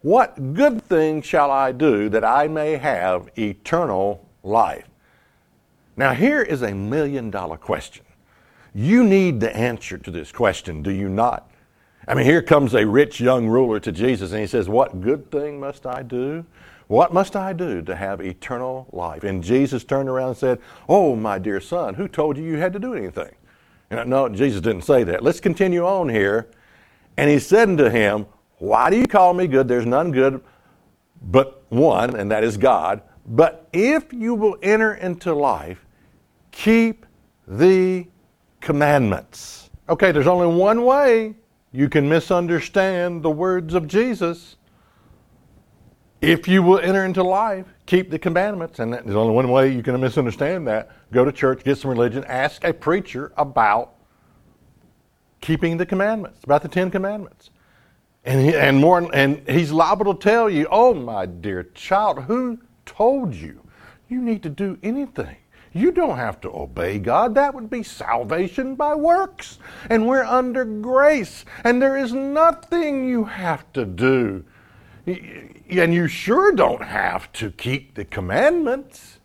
what 0.01 0.53
good 0.53 0.81
thing 0.81 1.21
shall 1.21 1.51
I 1.51 1.71
do 1.73 2.07
that 2.09 2.23
I 2.23 2.47
may 2.47 2.77
have 2.77 3.29
eternal 3.37 4.25
life? 4.43 4.85
Now, 5.97 6.13
here 6.13 6.41
is 6.41 6.61
a 6.61 6.73
million 6.73 7.29
dollar 7.29 7.57
question. 7.57 8.05
You 8.73 9.03
need 9.03 9.41
the 9.41 9.53
answer 9.53 9.97
to 9.97 10.11
this 10.11 10.31
question, 10.31 10.81
do 10.81 10.91
you 10.91 11.09
not? 11.09 11.51
I 12.07 12.13
mean, 12.13 12.25
here 12.25 12.41
comes 12.41 12.73
a 12.73 12.87
rich 12.87 13.19
young 13.19 13.47
ruler 13.47 13.79
to 13.81 13.91
Jesus 13.91 14.31
and 14.31 14.39
he 14.39 14.47
says, 14.47 14.69
What 14.69 15.01
good 15.01 15.29
thing 15.29 15.59
must 15.59 15.85
I 15.85 16.03
do? 16.03 16.45
What 16.89 17.13
must 17.13 17.35
I 17.35 17.53
do 17.53 17.83
to 17.83 17.95
have 17.95 18.19
eternal 18.19 18.87
life? 18.91 19.23
And 19.23 19.43
Jesus 19.43 19.83
turned 19.83 20.09
around 20.09 20.29
and 20.29 20.37
said, 20.37 20.59
Oh, 20.87 21.15
my 21.15 21.37
dear 21.37 21.61
son, 21.61 21.93
who 21.93 22.07
told 22.07 22.35
you 22.35 22.43
you 22.43 22.57
had 22.57 22.73
to 22.73 22.79
do 22.79 22.95
anything? 22.95 23.29
And 23.91 24.09
no, 24.09 24.27
Jesus 24.27 24.59
didn't 24.59 24.81
say 24.81 25.03
that. 25.03 25.23
Let's 25.23 25.39
continue 25.39 25.85
on 25.85 26.09
here. 26.09 26.49
And 27.15 27.29
he 27.29 27.37
said 27.37 27.69
unto 27.69 27.89
him, 27.89 28.25
Why 28.57 28.89
do 28.89 28.97
you 28.97 29.05
call 29.05 29.35
me 29.35 29.45
good? 29.45 29.67
There's 29.67 29.85
none 29.85 30.11
good 30.11 30.41
but 31.21 31.63
one, 31.69 32.15
and 32.15 32.31
that 32.31 32.43
is 32.43 32.57
God. 32.57 33.03
But 33.23 33.69
if 33.71 34.11
you 34.11 34.33
will 34.33 34.57
enter 34.63 34.95
into 34.95 35.35
life, 35.35 35.85
keep 36.49 37.05
the 37.47 38.07
commandments. 38.61 39.69
Okay, 39.89 40.11
there's 40.11 40.25
only 40.25 40.47
one 40.47 40.83
way 40.85 41.35
you 41.71 41.87
can 41.87 42.09
misunderstand 42.09 43.21
the 43.21 43.29
words 43.29 43.75
of 43.75 43.87
Jesus. 43.87 44.55
If 46.21 46.47
you 46.47 46.61
will 46.61 46.79
enter 46.79 47.05
into 47.05 47.23
life, 47.23 47.65
keep 47.85 48.09
the 48.09 48.19
commandments, 48.19 48.79
and 48.79 48.93
there's 48.93 49.15
only 49.15 49.33
one 49.33 49.49
way 49.49 49.73
you 49.73 49.81
can 49.81 49.99
misunderstand 50.01 50.67
that. 50.67 50.91
Go 51.13 51.23
to 51.23 51.31
church, 51.31 51.63
get 51.63 51.77
some 51.77 51.91
religion, 51.91 52.25
ask 52.25 52.63
a 52.65 52.73
preacher 52.73 53.31
about 53.37 53.93
keeping 55.39 55.77
the 55.77 55.85
commandments, 55.85 56.43
about 56.43 56.61
the 56.61 56.67
Ten 56.67 56.91
Commandments. 56.91 57.51
And, 58.25 58.41
he, 58.41 58.53
and 58.53 58.79
more, 58.79 59.09
and 59.15 59.47
he's 59.47 59.71
liable 59.71 60.13
to 60.13 60.19
tell 60.21 60.49
you, 60.49 60.67
oh, 60.69 60.93
my 60.93 61.25
dear 61.25 61.63
child, 61.63 62.23
who 62.23 62.59
told 62.85 63.33
you 63.33 63.61
you 64.09 64.21
need 64.21 64.43
to 64.43 64.49
do 64.49 64.77
anything? 64.83 65.37
You 65.71 65.91
don't 65.91 66.17
have 66.17 66.41
to 66.41 66.49
obey 66.49 66.99
God. 66.99 67.35
That 67.35 67.53
would 67.53 67.69
be 67.69 67.83
salvation 67.83 68.75
by 68.75 68.95
works. 68.95 69.59
And 69.89 70.07
we're 70.07 70.23
under 70.23 70.65
grace. 70.65 71.45
And 71.63 71.81
there 71.81 71.95
is 71.95 72.11
nothing 72.11 73.07
you 73.07 73.23
have 73.23 73.71
to 73.73 73.85
do. 73.85 74.43
And 75.69 75.93
you 75.93 76.07
sure 76.07 76.51
don't 76.51 76.83
have 76.83 77.31
to 77.33 77.51
keep 77.51 77.93
the 77.93 78.05
commandments. 78.05 79.19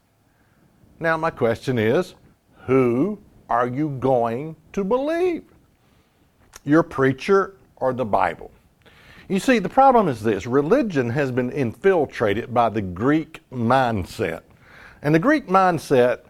Now, 1.00 1.16
my 1.16 1.30
question 1.30 1.78
is 1.78 2.14
who 2.66 3.18
are 3.48 3.66
you 3.66 3.90
going 4.00 4.56
to 4.72 4.84
believe? 4.84 5.44
Your 6.64 6.82
preacher 6.82 7.56
or 7.76 7.92
the 7.92 8.04
Bible? 8.04 8.50
You 9.28 9.38
see, 9.38 9.58
the 9.58 9.70
problem 9.70 10.08
is 10.08 10.22
this 10.22 10.46
religion 10.46 11.08
has 11.10 11.30
been 11.30 11.50
infiltrated 11.50 12.52
by 12.52 12.68
the 12.68 12.82
Greek 12.82 13.40
mindset. 13.50 14.42
And 15.00 15.14
the 15.14 15.18
Greek 15.18 15.46
mindset 15.46 16.20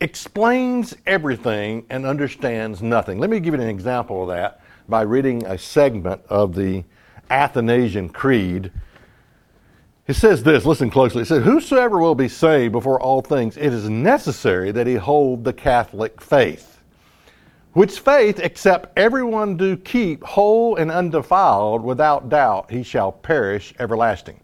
explains 0.00 0.94
everything 1.06 1.84
and 1.90 2.06
understands 2.06 2.80
nothing. 2.80 3.18
Let 3.18 3.30
me 3.30 3.40
give 3.40 3.54
you 3.54 3.60
an 3.60 3.68
example 3.68 4.22
of 4.22 4.28
that 4.28 4.60
by 4.88 5.02
reading 5.02 5.44
a 5.46 5.58
segment 5.58 6.22
of 6.28 6.54
the 6.54 6.84
Athanasian 7.30 8.10
Creed. 8.10 8.70
It 10.06 10.16
says 10.16 10.42
this, 10.42 10.66
listen 10.66 10.90
closely. 10.90 11.22
It 11.22 11.26
says, 11.26 11.44
Whosoever 11.44 11.98
will 11.98 12.14
be 12.14 12.28
saved 12.28 12.72
before 12.72 13.00
all 13.00 13.22
things, 13.22 13.56
it 13.56 13.72
is 13.72 13.88
necessary 13.88 14.70
that 14.70 14.86
he 14.86 14.96
hold 14.96 15.44
the 15.44 15.52
Catholic 15.52 16.20
faith. 16.20 16.82
Which 17.72 18.00
faith, 18.00 18.38
except 18.38 18.96
everyone 18.98 19.56
do 19.56 19.76
keep 19.76 20.22
whole 20.22 20.76
and 20.76 20.90
undefiled, 20.90 21.82
without 21.82 22.28
doubt 22.28 22.70
he 22.70 22.82
shall 22.82 23.12
perish 23.12 23.72
everlasting. 23.78 24.40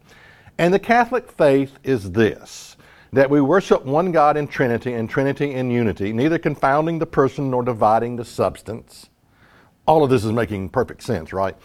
And 0.57 0.73
the 0.73 0.79
Catholic 0.79 1.31
faith 1.31 1.77
is 1.83 2.11
this 2.11 2.75
that 3.13 3.29
we 3.29 3.41
worship 3.41 3.83
one 3.83 4.13
God 4.13 4.37
in 4.37 4.47
Trinity 4.47 4.93
and 4.93 5.09
Trinity 5.09 5.53
in 5.53 5.69
unity, 5.69 6.13
neither 6.13 6.39
confounding 6.39 6.97
the 6.97 7.05
person 7.05 7.51
nor 7.51 7.61
dividing 7.61 8.15
the 8.15 8.23
substance. 8.23 9.09
All 9.85 10.01
of 10.03 10.09
this 10.09 10.23
is 10.23 10.31
making 10.31 10.69
perfect 10.69 11.03
sense, 11.03 11.33
right? 11.33 11.57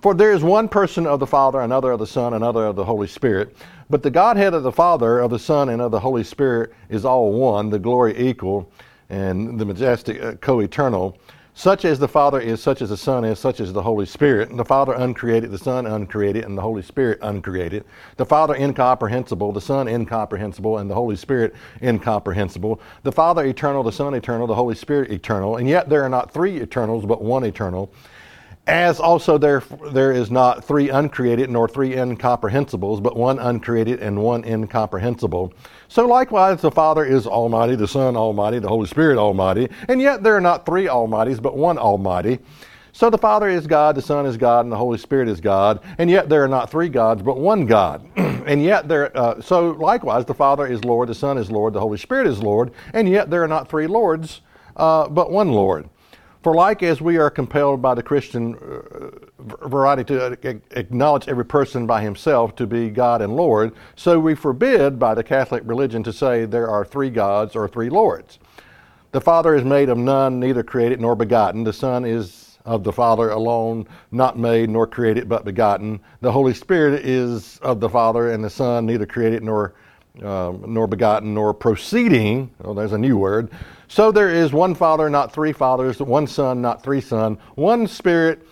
For 0.00 0.14
there 0.14 0.32
is 0.32 0.44
one 0.44 0.68
person 0.68 1.06
of 1.06 1.18
the 1.18 1.26
Father, 1.26 1.60
another 1.60 1.90
of 1.90 1.98
the 1.98 2.06
Son, 2.06 2.34
another 2.34 2.66
of 2.66 2.76
the 2.76 2.84
Holy 2.84 3.08
Spirit. 3.08 3.56
But 3.90 4.04
the 4.04 4.10
Godhead 4.10 4.54
of 4.54 4.62
the 4.62 4.70
Father, 4.70 5.18
of 5.18 5.30
the 5.30 5.40
Son, 5.40 5.70
and 5.70 5.82
of 5.82 5.90
the 5.90 5.98
Holy 5.98 6.22
Spirit 6.22 6.72
is 6.88 7.04
all 7.04 7.32
one, 7.32 7.68
the 7.68 7.80
glory 7.80 8.16
equal, 8.16 8.70
and 9.10 9.58
the 9.58 9.64
majestic 9.64 10.22
uh, 10.22 10.34
co 10.34 10.60
eternal. 10.60 11.18
Such 11.54 11.84
as 11.84 11.98
the 11.98 12.06
Father 12.06 12.38
is, 12.38 12.62
such 12.62 12.82
as 12.82 12.90
the 12.90 12.96
Son 12.96 13.24
is, 13.24 13.40
such 13.40 13.58
as 13.58 13.72
the 13.72 13.82
Holy 13.82 14.06
Spirit. 14.06 14.50
And 14.50 14.58
the 14.60 14.64
Father 14.64 14.92
uncreated, 14.92 15.50
the 15.50 15.58
Son 15.58 15.86
uncreated, 15.86 16.44
and 16.44 16.56
the 16.56 16.62
Holy 16.62 16.82
Spirit 16.82 17.18
uncreated. 17.20 17.84
The 18.16 18.24
Father 18.24 18.54
incomprehensible, 18.54 19.50
the 19.50 19.60
Son 19.60 19.88
incomprehensible, 19.88 20.78
and 20.78 20.88
the 20.88 20.94
Holy 20.94 21.16
Spirit 21.16 21.56
incomprehensible. 21.82 22.80
The 23.02 23.10
Father 23.10 23.44
eternal, 23.44 23.82
the 23.82 23.90
Son 23.90 24.14
eternal, 24.14 24.46
the 24.46 24.54
Holy 24.54 24.76
Spirit 24.76 25.10
eternal. 25.10 25.56
And 25.56 25.68
yet 25.68 25.88
there 25.88 26.04
are 26.04 26.08
not 26.08 26.30
three 26.30 26.60
eternals, 26.60 27.04
but 27.04 27.22
one 27.22 27.42
eternal 27.42 27.92
as 28.68 29.00
also 29.00 29.38
there, 29.38 29.62
there 29.92 30.12
is 30.12 30.30
not 30.30 30.62
three 30.62 30.90
uncreated 30.90 31.48
nor 31.48 31.66
three 31.66 31.92
incomprehensibles, 31.92 33.02
but 33.02 33.16
one 33.16 33.38
uncreated 33.38 34.00
and 34.00 34.22
one 34.22 34.44
incomprehensible. 34.44 35.54
So 35.88 36.06
likewise, 36.06 36.60
the 36.60 36.70
Father 36.70 37.02
is 37.04 37.26
Almighty, 37.26 37.76
the 37.76 37.88
Son 37.88 38.14
Almighty, 38.14 38.58
the 38.58 38.68
Holy 38.68 38.86
Spirit 38.86 39.16
Almighty, 39.16 39.70
and 39.88 40.02
yet 40.02 40.22
there 40.22 40.36
are 40.36 40.40
not 40.40 40.66
three 40.66 40.84
Almighties, 40.84 41.40
but 41.40 41.56
one 41.56 41.78
Almighty. 41.78 42.38
So 42.92 43.08
the 43.08 43.16
Father 43.16 43.48
is 43.48 43.66
God, 43.66 43.94
the 43.94 44.02
Son 44.02 44.26
is 44.26 44.36
God, 44.36 44.66
and 44.66 44.72
the 44.72 44.76
Holy 44.76 44.98
Spirit 44.98 45.28
is 45.28 45.40
God, 45.40 45.80
and 45.96 46.10
yet 46.10 46.28
there 46.28 46.44
are 46.44 46.48
not 46.48 46.70
three 46.70 46.90
gods, 46.90 47.22
but 47.22 47.38
one 47.38 47.64
God. 47.64 48.06
and 48.16 48.62
yet 48.62 48.86
there, 48.86 49.16
uh, 49.16 49.40
so 49.40 49.70
likewise, 49.70 50.26
the 50.26 50.34
Father 50.34 50.66
is 50.66 50.84
Lord, 50.84 51.08
the 51.08 51.14
Son 51.14 51.38
is 51.38 51.50
Lord, 51.50 51.72
the 51.72 51.80
Holy 51.80 51.96
Spirit 51.96 52.26
is 52.26 52.42
Lord, 52.42 52.72
and 52.92 53.08
yet 53.08 53.30
there 53.30 53.42
are 53.42 53.48
not 53.48 53.70
three 53.70 53.86
Lords, 53.86 54.42
uh, 54.76 55.08
but 55.08 55.30
one 55.30 55.52
Lord. 55.52 55.88
For 56.42 56.54
like 56.54 56.82
as 56.82 57.00
we 57.00 57.16
are 57.16 57.30
compelled 57.30 57.82
by 57.82 57.94
the 57.94 58.02
Christian 58.02 58.54
uh, 58.56 59.66
variety 59.68 60.04
to 60.04 60.38
acknowledge 60.70 61.28
every 61.28 61.44
person 61.44 61.86
by 61.86 62.00
himself 62.00 62.54
to 62.56 62.66
be 62.66 62.90
God 62.90 63.22
and 63.22 63.34
Lord, 63.34 63.74
so 63.96 64.20
we 64.20 64.34
forbid 64.34 64.98
by 64.98 65.14
the 65.14 65.24
Catholic 65.24 65.62
religion 65.66 66.02
to 66.04 66.12
say 66.12 66.44
there 66.44 66.70
are 66.70 66.84
three 66.84 67.10
gods 67.10 67.56
or 67.56 67.66
three 67.66 67.90
lords. 67.90 68.38
The 69.10 69.20
Father 69.20 69.54
is 69.54 69.64
made 69.64 69.88
of 69.88 69.98
none, 69.98 70.38
neither 70.38 70.62
created 70.62 71.00
nor 71.00 71.16
begotten. 71.16 71.64
The 71.64 71.72
Son 71.72 72.04
is 72.04 72.58
of 72.64 72.84
the 72.84 72.92
Father 72.92 73.30
alone, 73.30 73.88
not 74.12 74.38
made 74.38 74.68
nor 74.68 74.86
created 74.86 75.28
but 75.28 75.44
begotten. 75.44 75.98
The 76.20 76.30
Holy 76.30 76.54
Spirit 76.54 77.04
is 77.04 77.58
of 77.62 77.80
the 77.80 77.88
Father 77.88 78.30
and 78.30 78.44
the 78.44 78.50
Son, 78.50 78.86
neither 78.86 79.06
created 79.06 79.42
nor 79.42 79.74
um, 80.22 80.64
nor 80.66 80.86
begotten, 80.86 81.34
nor 81.34 81.54
proceeding. 81.54 82.50
Oh, 82.62 82.74
there's 82.74 82.92
a 82.92 82.98
new 82.98 83.16
word. 83.16 83.50
So 83.88 84.12
there 84.12 84.30
is 84.30 84.52
one 84.52 84.74
Father, 84.74 85.08
not 85.08 85.32
three 85.32 85.52
fathers, 85.52 85.98
one 85.98 86.26
Son, 86.26 86.60
not 86.60 86.82
three 86.82 87.00
Son, 87.00 87.38
one 87.54 87.86
Spirit, 87.86 88.46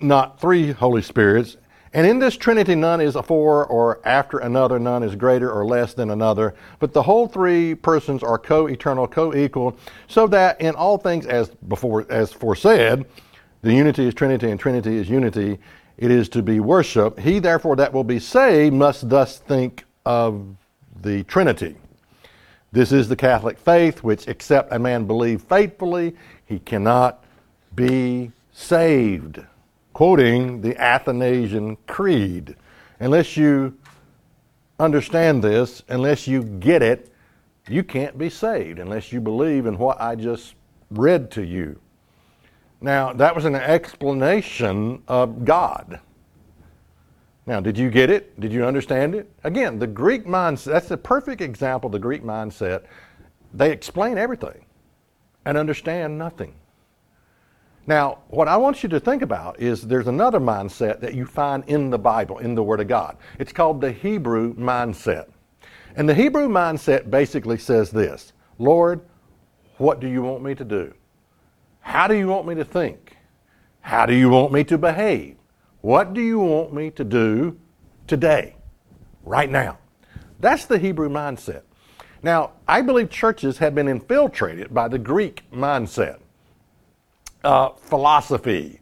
not 0.00 0.40
three 0.40 0.72
Holy 0.72 1.02
Spirits. 1.02 1.56
And 1.92 2.06
in 2.06 2.20
this 2.20 2.36
Trinity, 2.36 2.76
none 2.76 3.00
is 3.00 3.16
afore 3.16 3.66
or 3.66 4.00
after 4.06 4.38
another, 4.38 4.78
none 4.78 5.02
is 5.02 5.16
greater 5.16 5.50
or 5.50 5.64
less 5.66 5.94
than 5.94 6.10
another. 6.10 6.54
But 6.78 6.92
the 6.92 7.02
whole 7.02 7.26
three 7.26 7.74
persons 7.74 8.22
are 8.22 8.38
co-eternal, 8.38 9.08
co-equal, 9.08 9.76
so 10.06 10.28
that 10.28 10.60
in 10.60 10.76
all 10.76 10.98
things, 10.98 11.26
as 11.26 11.48
before, 11.48 12.06
as 12.08 12.32
foresaid, 12.32 13.06
the 13.62 13.74
unity 13.74 14.06
is 14.06 14.14
Trinity 14.14 14.50
and 14.50 14.60
Trinity 14.60 14.96
is 14.98 15.08
unity. 15.08 15.58
It 15.98 16.10
is 16.10 16.28
to 16.30 16.42
be 16.42 16.60
worshipped. 16.60 17.20
He 17.20 17.40
therefore 17.40 17.76
that 17.76 17.92
will 17.92 18.04
be 18.04 18.20
saved 18.20 18.74
must 18.74 19.08
thus 19.08 19.38
think 19.38 19.84
of 20.06 20.56
the 21.00 21.24
Trinity. 21.24 21.76
This 22.72 22.92
is 22.92 23.08
the 23.08 23.16
Catholic 23.16 23.58
faith, 23.58 24.02
which, 24.02 24.28
except 24.28 24.72
a 24.72 24.78
man 24.78 25.06
believe 25.06 25.42
faithfully, 25.42 26.14
he 26.46 26.58
cannot 26.58 27.24
be 27.74 28.30
saved. 28.52 29.40
Quoting 29.92 30.60
the 30.60 30.76
Athanasian 30.76 31.76
Creed. 31.86 32.54
Unless 33.00 33.36
you 33.36 33.76
understand 34.78 35.42
this, 35.42 35.82
unless 35.88 36.26
you 36.28 36.42
get 36.42 36.82
it, 36.82 37.10
You 37.70 37.84
can't 37.84 38.18
be 38.18 38.28
saved 38.28 38.80
unless 38.80 39.12
you 39.12 39.20
believe 39.20 39.66
in 39.66 39.78
what 39.78 40.00
I 40.00 40.16
just 40.16 40.54
read 40.90 41.30
to 41.32 41.44
you. 41.44 41.78
Now, 42.80 43.12
that 43.12 43.34
was 43.36 43.44
an 43.44 43.54
explanation 43.54 45.02
of 45.06 45.44
God. 45.44 46.00
Now, 47.46 47.60
did 47.60 47.76
you 47.78 47.90
get 47.90 48.10
it? 48.10 48.38
Did 48.38 48.52
you 48.52 48.64
understand 48.64 49.14
it? 49.14 49.30
Again, 49.44 49.78
the 49.78 49.86
Greek 49.86 50.26
mindset, 50.26 50.72
that's 50.72 50.88
the 50.88 50.96
perfect 50.96 51.40
example 51.40 51.88
of 51.88 51.92
the 51.92 51.98
Greek 51.98 52.22
mindset. 52.22 52.84
They 53.52 53.72
explain 53.72 54.18
everything 54.18 54.64
and 55.44 55.56
understand 55.56 56.18
nothing. 56.18 56.54
Now, 57.86 58.18
what 58.28 58.46
I 58.46 58.56
want 58.56 58.82
you 58.82 58.88
to 58.90 59.00
think 59.00 59.22
about 59.22 59.58
is 59.58 59.82
there's 59.82 60.06
another 60.06 60.38
mindset 60.38 61.00
that 61.00 61.14
you 61.14 61.26
find 61.26 61.64
in 61.66 61.90
the 61.90 61.98
Bible, 61.98 62.38
in 62.38 62.54
the 62.54 62.62
Word 62.62 62.80
of 62.80 62.88
God. 62.88 63.16
It's 63.38 63.52
called 63.52 63.80
the 63.80 63.90
Hebrew 63.90 64.54
mindset. 64.54 65.30
And 65.96 66.08
the 66.08 66.14
Hebrew 66.14 66.48
mindset 66.48 67.10
basically 67.10 67.58
says 67.58 67.90
this 67.90 68.32
Lord, 68.58 69.00
what 69.78 69.98
do 69.98 70.06
you 70.06 70.22
want 70.22 70.42
me 70.42 70.54
to 70.54 70.64
do? 70.64 70.94
How 71.80 72.06
do 72.06 72.14
you 72.14 72.28
want 72.28 72.46
me 72.46 72.54
to 72.54 72.64
think? 72.64 73.16
How 73.80 74.06
do 74.06 74.14
you 74.14 74.28
want 74.28 74.52
me 74.52 74.62
to 74.64 74.76
behave? 74.76 75.39
What 75.82 76.14
do 76.14 76.20
you 76.20 76.38
want 76.38 76.72
me 76.72 76.90
to 76.90 77.04
do 77.04 77.58
today, 78.06 78.56
right 79.24 79.50
now? 79.50 79.78
That's 80.38 80.66
the 80.66 80.78
Hebrew 80.78 81.08
mindset. 81.08 81.62
Now, 82.22 82.52
I 82.68 82.82
believe 82.82 83.08
churches 83.08 83.58
have 83.58 83.74
been 83.74 83.88
infiltrated 83.88 84.74
by 84.74 84.88
the 84.88 84.98
Greek 84.98 85.42
mindset. 85.50 86.20
Uh, 87.42 87.70
philosophy, 87.70 88.80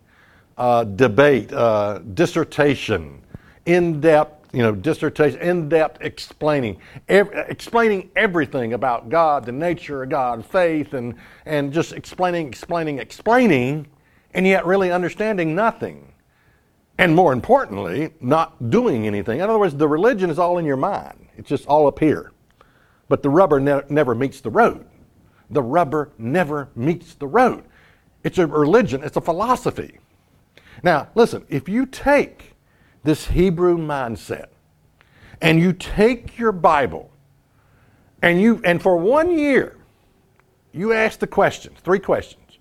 uh, 0.56 0.82
debate, 0.84 1.52
uh, 1.52 2.00
dissertation, 2.14 3.22
in 3.66 4.00
depth 4.00 4.38
you 4.52 4.62
know, 4.62 4.74
dissertation, 4.74 5.40
in-depth 5.40 6.00
explaining, 6.00 6.78
ev- 7.08 7.30
explaining 7.48 8.10
everything 8.16 8.72
about 8.72 9.08
God, 9.08 9.44
the 9.44 9.52
nature 9.52 10.02
of 10.02 10.08
God, 10.08 10.44
faith, 10.44 10.94
and 10.94 11.14
and 11.44 11.72
just 11.72 11.92
explaining, 11.92 12.48
explaining, 12.48 12.98
explaining, 12.98 13.86
and 14.34 14.46
yet 14.46 14.64
really 14.64 14.90
understanding 14.90 15.54
nothing, 15.54 16.12
and 16.98 17.14
more 17.14 17.32
importantly, 17.32 18.10
not 18.20 18.70
doing 18.70 19.06
anything. 19.06 19.38
In 19.38 19.48
other 19.48 19.58
words, 19.58 19.74
the 19.74 19.88
religion 19.88 20.30
is 20.30 20.38
all 20.38 20.58
in 20.58 20.64
your 20.64 20.76
mind; 20.76 21.28
it's 21.36 21.48
just 21.48 21.66
all 21.66 21.86
up 21.86 21.98
here, 21.98 22.32
but 23.08 23.22
the 23.22 23.30
rubber 23.30 23.60
ne- 23.60 23.82
never 23.88 24.14
meets 24.14 24.40
the 24.40 24.50
road. 24.50 24.86
The 25.50 25.62
rubber 25.62 26.10
never 26.18 26.68
meets 26.74 27.14
the 27.14 27.26
road. 27.26 27.64
It's 28.24 28.38
a 28.38 28.46
religion. 28.46 29.02
It's 29.02 29.16
a 29.16 29.20
philosophy. 29.20 29.98
Now, 30.82 31.08
listen. 31.14 31.44
If 31.48 31.68
you 31.68 31.86
take 31.86 32.54
this 33.04 33.28
Hebrew 33.28 33.78
mindset, 33.78 34.48
and 35.40 35.60
you 35.60 35.72
take 35.72 36.38
your 36.38 36.52
Bible 36.52 37.10
and 38.22 38.40
you 38.40 38.60
and 38.64 38.82
for 38.82 38.96
one 38.96 39.38
year 39.38 39.76
you 40.72 40.92
ask 40.92 41.18
the 41.18 41.26
questions, 41.26 41.78
three 41.80 41.98
questions. 41.98 42.58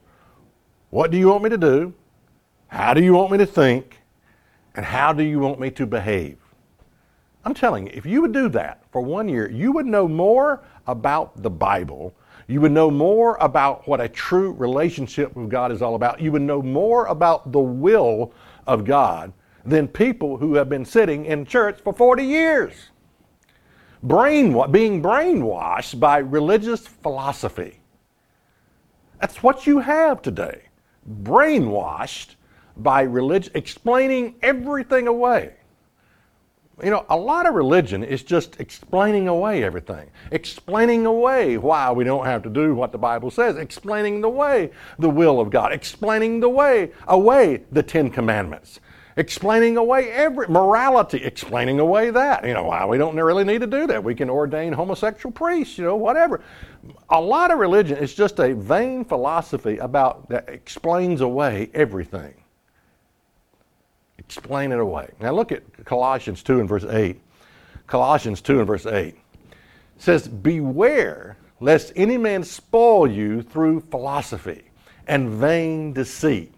What 0.90 1.12
do 1.12 1.18
you 1.18 1.28
want 1.28 1.44
me 1.44 1.50
to 1.50 1.58
do? 1.58 1.94
How 2.68 2.94
do 2.94 3.04
you 3.04 3.14
want 3.14 3.32
me 3.32 3.38
to 3.40 3.46
think? 3.46 3.97
And 4.78 4.86
how 4.86 5.12
do 5.12 5.24
you 5.24 5.40
want 5.40 5.60
me 5.60 5.72
to 5.72 5.88
behave? 5.88 6.38
I'm 7.44 7.56
telling 7.56 7.88
you, 7.88 7.94
if 7.96 8.06
you 8.06 8.22
would 8.22 8.32
do 8.32 8.48
that 8.50 8.84
for 8.92 9.02
one 9.02 9.28
year, 9.28 9.50
you 9.50 9.72
would 9.72 9.88
know 9.88 10.08
more 10.08 10.64
about 10.86 11.42
the 11.42 11.50
Bible. 11.50 12.14
You 12.48 12.62
would 12.62 12.72
know 12.72 12.92
more 12.92 13.38
about 13.42 13.88
what 13.88 14.00
a 14.00 14.08
true 14.08 14.52
relationship 14.54 15.36
with 15.36 15.50
God 15.50 15.72
is 15.72 15.82
all 15.82 15.96
about. 15.96 16.22
You 16.22 16.32
would 16.32 16.44
know 16.44 16.62
more 16.62 17.08
about 17.08 17.52
the 17.52 17.60
will 17.60 18.32
of 18.68 18.86
God 18.86 19.34
than 19.66 19.88
people 19.88 20.38
who 20.38 20.54
have 20.54 20.70
been 20.70 20.86
sitting 20.86 21.26
in 21.26 21.44
church 21.46 21.80
for 21.82 21.92
40 21.92 22.24
years. 22.24 22.74
Brainwa- 24.06 24.72
being 24.72 25.02
brainwashed 25.02 26.00
by 26.00 26.20
religious 26.20 26.86
philosophy. 26.86 27.80
That's 29.20 29.42
what 29.42 29.66
you 29.66 29.80
have 29.80 30.22
today. 30.22 30.66
Brainwashed 31.24 32.36
by 32.84 33.02
religion, 33.02 33.52
explaining 33.56 34.36
everything 34.42 35.08
away. 35.08 35.54
You 36.84 36.92
know, 36.92 37.08
a 37.10 37.18
lot 37.18 37.48
of 37.48 37.56
religion 37.56 38.04
is 38.04 38.22
just 38.22 38.60
explaining 38.60 39.28
away 39.28 39.64
everything, 39.64 40.12
explaining 40.32 41.08
away 41.08 41.58
why 41.58 41.92
we 41.92 42.04
don't 42.04 42.26
have 42.26 42.44
to 42.44 42.50
do 42.52 42.76
what 42.76 42.92
the 42.92 43.00
Bible 43.00 43.32
says, 43.32 43.56
explaining 43.56 44.22
the 44.22 44.30
way 44.30 44.70
the 45.00 45.10
will 45.10 45.40
of 45.40 45.50
God, 45.50 45.74
explaining 45.74 46.40
the 46.40 46.50
way 46.50 46.92
away 47.08 47.64
the 47.72 47.82
Ten 47.82 48.12
Commandments, 48.12 48.80
explaining 49.16 49.78
away 49.78 50.12
every 50.12 50.48
morality, 50.50 51.18
explaining 51.24 51.80
away 51.80 52.12
that. 52.12 52.46
You 52.46 52.54
know, 52.54 52.66
why 52.66 52.86
we 52.86 53.00
don't 53.00 53.16
really 53.16 53.44
need 53.44 53.62
to 53.62 53.68
do 53.68 53.88
that. 53.88 54.04
We 54.04 54.14
can 54.14 54.30
ordain 54.30 54.72
homosexual 54.72 55.34
priests, 55.34 55.80
you 55.80 55.86
know, 55.86 55.96
whatever. 55.96 56.44
A 57.10 57.20
lot 57.20 57.50
of 57.50 57.58
religion 57.58 57.98
is 57.98 58.14
just 58.14 58.40
a 58.40 58.54
vain 58.54 59.04
philosophy 59.04 59.78
about 59.80 60.30
that 60.30 60.48
explains 60.48 61.22
away 61.22 61.72
everything. 61.74 62.36
Explain 64.18 64.72
it 64.72 64.80
away. 64.80 65.10
Now 65.20 65.32
look 65.32 65.52
at 65.52 65.64
Colossians 65.86 66.44
2 66.44 66.60
and 66.60 66.70
verse 66.70 66.86
8. 66.86 67.20
Colossians 67.88 68.42
2 68.42 68.60
and 68.60 68.68
verse 68.68 68.86
8 68.86 69.16
says, 69.98 70.28
Beware 70.28 71.38
lest 71.60 71.94
any 71.96 72.18
man 72.18 72.44
spoil 72.44 73.10
you 73.10 73.42
through 73.42 73.80
philosophy 73.80 74.70
and 75.08 75.30
vain 75.30 75.94
deceit 75.94 76.54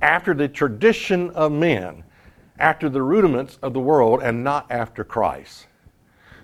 after 0.00 0.32
the 0.32 0.48
tradition 0.48 1.30
of 1.30 1.50
men, 1.50 2.04
after 2.58 2.88
the 2.88 3.02
rudiments 3.02 3.58
of 3.62 3.72
the 3.72 3.80
world, 3.80 4.22
and 4.22 4.44
not 4.44 4.66
after 4.70 5.02
Christ. 5.02 5.66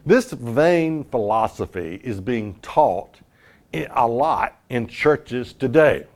This 0.05 0.33
vain 0.33 1.05
philosophy 1.05 2.00
is 2.03 2.20
being 2.20 2.55
taught 2.61 3.20
a 3.72 4.07
lot 4.07 4.61
in 4.68 4.87
churches 4.87 5.53
today. 5.53 6.07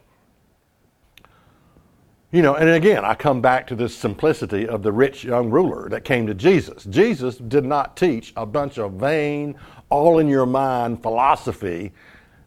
You 2.31 2.43
know, 2.43 2.57
and 2.57 2.69
again, 2.69 3.07
I 3.07 3.15
come 3.15 3.41
back 3.41 3.67
to 3.69 3.75
this 3.75 3.97
simplicity 3.97 4.69
of 4.69 4.83
the 4.83 4.93
rich 4.93 5.25
young 5.25 5.49
ruler 5.49 5.89
that 5.89 6.05
came 6.05 6.27
to 6.27 6.35
Jesus. 6.35 6.85
Jesus 6.85 7.37
did 7.37 7.65
not 7.65 7.97
teach 7.97 8.35
a 8.37 8.45
bunch 8.45 8.79
of 8.79 8.93
vain, 8.93 9.55
all 9.89 10.19
in 10.19 10.29
your 10.29 10.45
mind 10.45 11.03
philosophy 11.03 11.93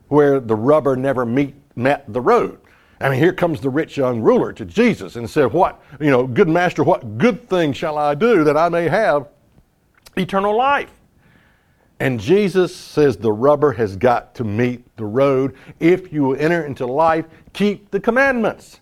where 0.09 0.39
the 0.39 0.55
rubber 0.55 0.95
never 0.95 1.25
meet, 1.25 1.55
met 1.75 2.11
the 2.13 2.21
road. 2.21 2.59
I 2.99 3.09
mean, 3.09 3.17
here 3.17 3.33
comes 3.33 3.59
the 3.59 3.71
rich 3.71 3.97
young 3.97 4.21
ruler 4.21 4.53
to 4.53 4.65
Jesus 4.65 5.15
and 5.15 5.27
said, 5.27 5.51
What, 5.51 5.81
you 5.99 6.11
know, 6.11 6.27
good 6.27 6.49
master, 6.49 6.83
what 6.83 7.17
good 7.17 7.49
thing 7.49 7.73
shall 7.73 7.97
I 7.97 8.13
do 8.13 8.43
that 8.43 8.55
I 8.55 8.69
may 8.69 8.87
have 8.87 9.29
eternal 10.15 10.55
life? 10.55 10.91
And 11.99 12.19
Jesus 12.19 12.75
says 12.75 13.17
the 13.17 13.31
rubber 13.31 13.71
has 13.71 13.95
got 13.95 14.35
to 14.35 14.43
meet 14.43 14.95
the 14.97 15.05
road. 15.05 15.55
If 15.79 16.13
you 16.13 16.33
enter 16.33 16.65
into 16.65 16.85
life, 16.85 17.25
keep 17.53 17.89
the 17.89 17.99
commandments. 17.99 18.81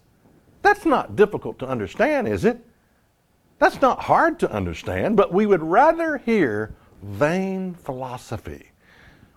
That's 0.62 0.86
not 0.86 1.16
difficult 1.16 1.60
to 1.60 1.68
understand, 1.68 2.28
is 2.28 2.46
it? 2.46 2.66
That's 3.60 3.82
not 3.82 4.02
hard 4.02 4.40
to 4.40 4.52
understand, 4.52 5.18
but 5.18 5.34
we 5.34 5.46
would 5.46 5.64
rather 5.64 6.18
hear 6.18 6.76
vain 7.02 7.74
philosophy 7.74 8.70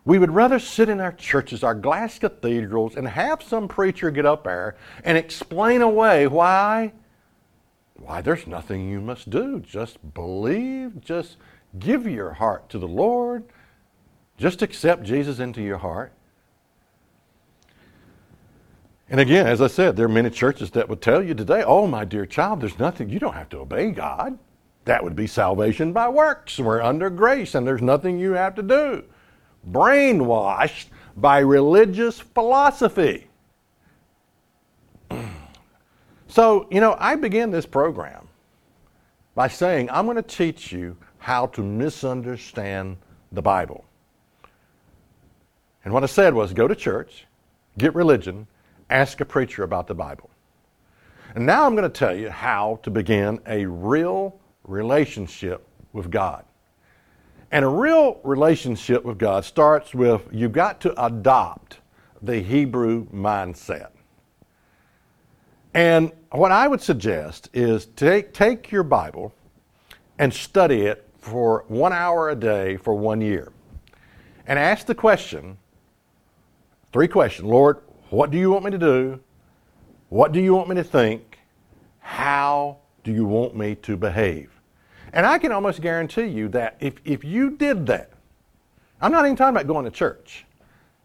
we 0.05 0.19
would 0.19 0.33
rather 0.33 0.59
sit 0.59 0.89
in 0.89 1.01
our 1.01 1.13
churches, 1.13 1.63
our 1.63 1.75
glass 1.75 2.19
cathedrals, 2.19 2.97
and 2.97 3.07
have 3.07 3.43
some 3.43 3.69
preacher 3.69 4.11
get 4.11 4.27
up 4.27 4.45
there 4.45 4.77
and 5.05 5.17
explain 5.17 5.83
away 5.83 6.27
why 6.27 6.93
why 7.95 8.21
there's 8.21 8.49
nothing 8.49 8.89
you 8.89 9.01
must 9.01 9.31
do. 9.31 9.61
Just 9.61 10.13
believe, 10.13 11.01
just 11.01 11.37
give 11.79 12.05
your 12.05 12.33
heart 12.33 12.69
to 12.71 12.79
the 12.79 12.89
Lord. 12.89 13.45
Just 14.37 14.61
accept 14.61 15.05
Jesus 15.05 15.39
into 15.39 15.63
your 15.63 15.79
heart. 15.79 16.13
And 19.13 19.21
again, 19.21 19.47
as 19.47 19.61
I 19.61 19.67
said, 19.67 19.95
there 19.95 20.07
are 20.07 20.09
many 20.09 20.31
churches 20.31 20.71
that 20.71 20.89
would 20.89 21.03
tell 21.03 21.23
you 21.23 21.35
today, 21.35 21.63
oh, 21.63 21.87
my 21.87 22.03
dear 22.03 22.25
child, 22.25 22.63
there's 22.63 22.79
nothing, 22.79 23.11
you 23.11 23.19
don't 23.19 23.35
have 23.35 23.51
to 23.51 23.59
obey 23.59 23.91
God. 23.91 24.39
That 24.87 25.05
would 25.05 25.15
be 25.15 25.27
salvation 25.27 25.93
by 25.93 26.09
works. 26.09 26.59
We're 26.59 26.81
under 26.81 27.11
grace 27.11 27.55
and 27.55 27.67
there's 27.67 27.83
nothing 27.83 28.19
you 28.19 28.33
have 28.33 28.55
to 28.55 28.63
do 28.63 29.05
brainwashed 29.71 30.87
by 31.15 31.39
religious 31.39 32.19
philosophy. 32.19 33.29
So, 36.27 36.67
you 36.71 36.81
know, 36.81 36.97
I 36.99 37.15
began 37.17 37.51
this 37.51 37.67
program 37.67 38.27
by 39.35 39.49
saying, 39.49 39.91
I'm 39.91 40.07
going 40.07 40.17
to 40.17 40.23
teach 40.23 40.73
you 40.73 40.97
how 41.19 41.49
to 41.49 41.63
misunderstand 41.63 42.97
the 43.33 43.43
Bible. 43.43 43.85
And 45.85 45.93
what 45.93 46.03
I 46.03 46.07
said 46.07 46.33
was 46.33 46.55
go 46.55 46.67
to 46.67 46.75
church, 46.75 47.27
get 47.77 47.95
religion, 47.95 48.47
ask 48.93 49.21
a 49.21 49.25
preacher 49.25 49.65
about 49.65 49.87
the 49.87 49.95
Bible. 49.95 50.31
And 51.35 51.47
now 51.47 51.65
I'm 51.65 51.75
going 51.75 51.91
to 51.91 51.99
tell 51.99 52.15
you 52.15 52.31
how 52.31 52.79
to 52.83 52.91
begin 52.91 53.41
a 53.47 53.65
real 53.65 54.39
relationship 54.65 55.67
with 55.93 56.11
God. 56.11 56.45
And 57.51 57.65
a 57.65 57.69
real 57.69 58.21
relationship 58.23 59.05
with 59.05 59.19
God 59.19 59.45
starts 59.45 59.95
with 59.95 60.23
you've 60.31 60.53
got 60.53 60.81
to 60.83 61.05
adopt 61.05 61.79
the 62.21 62.39
Hebrew 62.41 63.07
mindset. 63.09 63.91
And 65.75 66.13
what 66.31 66.53
I 66.53 66.69
would 66.69 66.83
suggest 66.83 67.49
is 67.55 67.87
take, 67.87 68.35
take 68.35 68.71
your 68.71 68.83
Bible 68.83 69.33
and 70.19 70.33
study 70.33 70.83
it 70.83 71.09
for 71.19 71.65
one 71.69 71.93
hour 71.93 72.31
a 72.31 72.37
day 72.37 72.77
for 72.77 72.95
one 72.95 73.21
year. 73.21 73.53
And 74.47 74.59
ask 74.59 74.87
the 74.87 74.95
question 74.95 75.57
Three 76.93 77.09
questions. 77.09 77.49
Lord, 77.49 77.79
what 78.13 78.31
do 78.31 78.37
you 78.37 78.51
want 78.51 78.63
me 78.65 78.71
to 78.71 78.79
do? 78.79 79.21
What 80.11 80.33
do 80.33 80.41
you 80.41 80.55
want 80.55 80.69
me 80.69 80.75
to 80.75 80.85
think? 80.85 81.39
How 82.01 82.77
do 83.05 83.11
you 83.11 83.25
want 83.25 83.57
me 83.57 83.75
to 83.77 83.97
behave? 83.97 84.51
And 85.15 85.25
I 85.25 85.39
can 85.39 85.51
almost 85.51 85.81
guarantee 85.81 86.27
you 86.27 86.49
that 86.51 86.77
if, 86.79 86.95
if 87.07 87.25
you 87.25 87.53
did 87.53 87.87
that, 87.87 88.11
I'm 89.01 89.13
not 89.13 89.25
even 89.25 89.35
talking 89.35 89.57
about 89.57 89.67
going 89.67 89.87
to 89.87 89.91
church. 89.91 90.45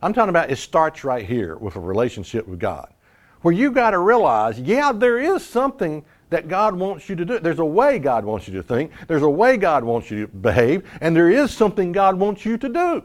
I'm 0.01 0.13
talking 0.13 0.29
about 0.29 0.51
it 0.51 0.57
starts 0.57 1.05
right 1.05 1.25
here 1.25 1.55
with 1.55 1.77
a 1.77 1.79
relationship 1.79 2.45
with 2.45 2.59
God, 2.59 2.93
where 3.41 3.53
you 3.53 3.71
got 3.71 3.91
to 3.91 3.99
realize, 3.99 4.59
yeah, 4.59 4.91
there 4.91 5.17
is 5.17 5.45
something 5.45 6.03
that 6.29 6.49
God 6.49 6.75
wants 6.75 7.07
you 7.07 7.15
to 7.15 7.23
do. 7.23 7.39
There's 7.39 7.59
a 7.59 7.65
way 7.65 7.99
God 7.99 8.25
wants 8.25 8.49
you 8.49 8.53
to 8.55 8.63
think, 8.63 8.91
there's 9.07 9.23
a 9.23 9.29
way 9.29 9.55
God 9.55 9.85
wants 9.85 10.11
you 10.11 10.25
to 10.25 10.27
behave, 10.27 10.83
and 10.99 11.15
there 11.15 11.31
is 11.31 11.51
something 11.51 11.93
God 11.93 12.19
wants 12.19 12.43
you 12.43 12.57
to 12.57 12.67
do. 12.67 13.03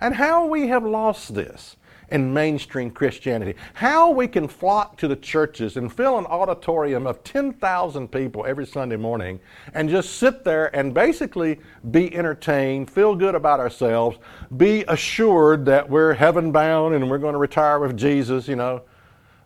And 0.00 0.14
how 0.14 0.44
we 0.44 0.68
have 0.68 0.84
lost 0.84 1.34
this 1.34 1.76
in 2.14 2.32
mainstream 2.32 2.92
Christianity. 2.92 3.56
How 3.74 4.08
we 4.08 4.28
can 4.28 4.46
flock 4.46 4.96
to 4.98 5.08
the 5.08 5.16
churches 5.16 5.76
and 5.76 5.92
fill 5.92 6.16
an 6.16 6.26
auditorium 6.26 7.08
of 7.08 7.24
10,000 7.24 8.08
people 8.08 8.46
every 8.46 8.66
Sunday 8.66 8.94
morning 8.94 9.40
and 9.74 9.90
just 9.90 10.18
sit 10.18 10.44
there 10.44 10.74
and 10.76 10.94
basically 10.94 11.58
be 11.90 12.14
entertained, 12.14 12.88
feel 12.88 13.16
good 13.16 13.34
about 13.34 13.58
ourselves, 13.58 14.16
be 14.56 14.84
assured 14.86 15.66
that 15.66 15.90
we're 15.90 16.14
heaven 16.14 16.52
bound 16.52 16.94
and 16.94 17.10
we're 17.10 17.18
going 17.18 17.32
to 17.32 17.38
retire 17.38 17.80
with 17.80 17.96
Jesus, 17.96 18.46
you 18.46 18.54
know. 18.54 18.82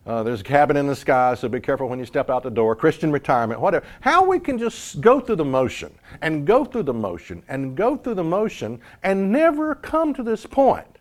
Uh, 0.06 0.22
there's 0.22 0.42
a 0.42 0.44
cabin 0.44 0.76
in 0.76 0.86
the 0.86 0.96
sky, 0.96 1.34
so 1.34 1.48
be 1.48 1.60
careful 1.60 1.88
when 1.88 1.98
you 1.98 2.04
step 2.04 2.28
out 2.28 2.42
the 2.42 2.50
door. 2.50 2.76
Christian 2.76 3.10
retirement, 3.10 3.62
whatever. 3.62 3.86
How 4.02 4.26
we 4.26 4.38
can 4.38 4.58
just 4.58 5.00
go 5.00 5.20
through 5.20 5.36
the 5.36 5.44
motion 5.44 5.94
and 6.20 6.46
go 6.46 6.66
through 6.66 6.82
the 6.82 6.94
motion 6.94 7.42
and 7.48 7.74
go 7.74 7.96
through 7.96 8.14
the 8.14 8.24
motion 8.24 8.78
and 9.02 9.32
never 9.32 9.74
come 9.74 10.12
to 10.12 10.22
this 10.22 10.44
point 10.44 10.97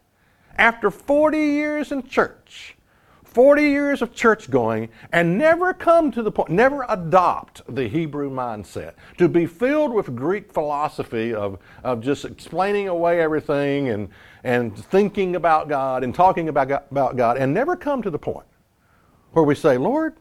after 0.58 0.92
40 0.92 1.38
years 1.38 1.92
in 1.92 2.08
church, 2.08 2.76
40 3.24 3.62
years 3.62 4.02
of 4.02 4.16
church 4.16 4.50
going, 4.50 4.90
and 5.12 5.38
never 5.38 5.74
come 5.74 6.12
to 6.12 6.24
the 6.24 6.32
point, 6.32 6.50
never 6.50 6.86
adopt 6.90 7.62
the 7.74 7.88
Hebrew 7.88 8.32
mindset, 8.32 8.94
to 9.18 9.28
be 9.28 9.46
filled 9.46 9.94
with 9.94 10.16
Greek 10.16 10.52
philosophy 10.52 11.34
of, 11.34 11.60
of 11.84 12.02
just 12.02 12.26
explaining 12.26 12.88
away 12.88 13.22
everything 13.22 13.90
and, 13.90 14.10
and 14.44 14.76
thinking 14.76 15.36
about 15.36 15.70
God 15.70 16.04
and 16.04 16.16
talking 16.16 16.50
about, 16.50 16.72
about 16.90 17.16
God, 17.16 17.38
and 17.38 17.54
never 17.54 17.76
come 17.76 18.02
to 18.02 18.10
the 18.10 18.20
point 18.20 18.48
where 19.34 19.46
we 19.46 19.54
say, 19.54 19.78
Lord, 19.78 20.16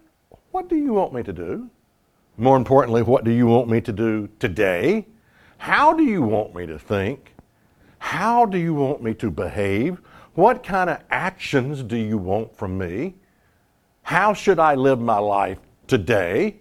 what 0.50 0.68
do 0.68 0.76
you 0.76 0.92
want 0.92 1.14
me 1.14 1.22
to 1.22 1.32
do? 1.32 1.70
More 2.36 2.56
importantly, 2.56 3.02
what 3.02 3.24
do 3.24 3.30
you 3.30 3.46
want 3.46 3.68
me 3.68 3.80
to 3.80 3.92
do 3.92 4.28
today? 4.38 5.06
How 5.56 5.94
do 5.94 6.02
you 6.02 6.20
want 6.20 6.54
me 6.54 6.66
to 6.66 6.78
think? 6.78 7.32
How 7.98 8.44
do 8.44 8.58
you 8.58 8.74
want 8.74 9.02
me 9.02 9.14
to 9.14 9.30
behave? 9.30 10.00
What 10.36 10.62
kind 10.62 10.90
of 10.90 10.98
actions 11.10 11.82
do 11.82 11.96
you 11.96 12.18
want 12.18 12.54
from 12.54 12.76
me? 12.76 13.14
How 14.02 14.34
should 14.34 14.58
I 14.58 14.74
live 14.74 15.00
my 15.00 15.16
life 15.16 15.58
today 15.86 16.56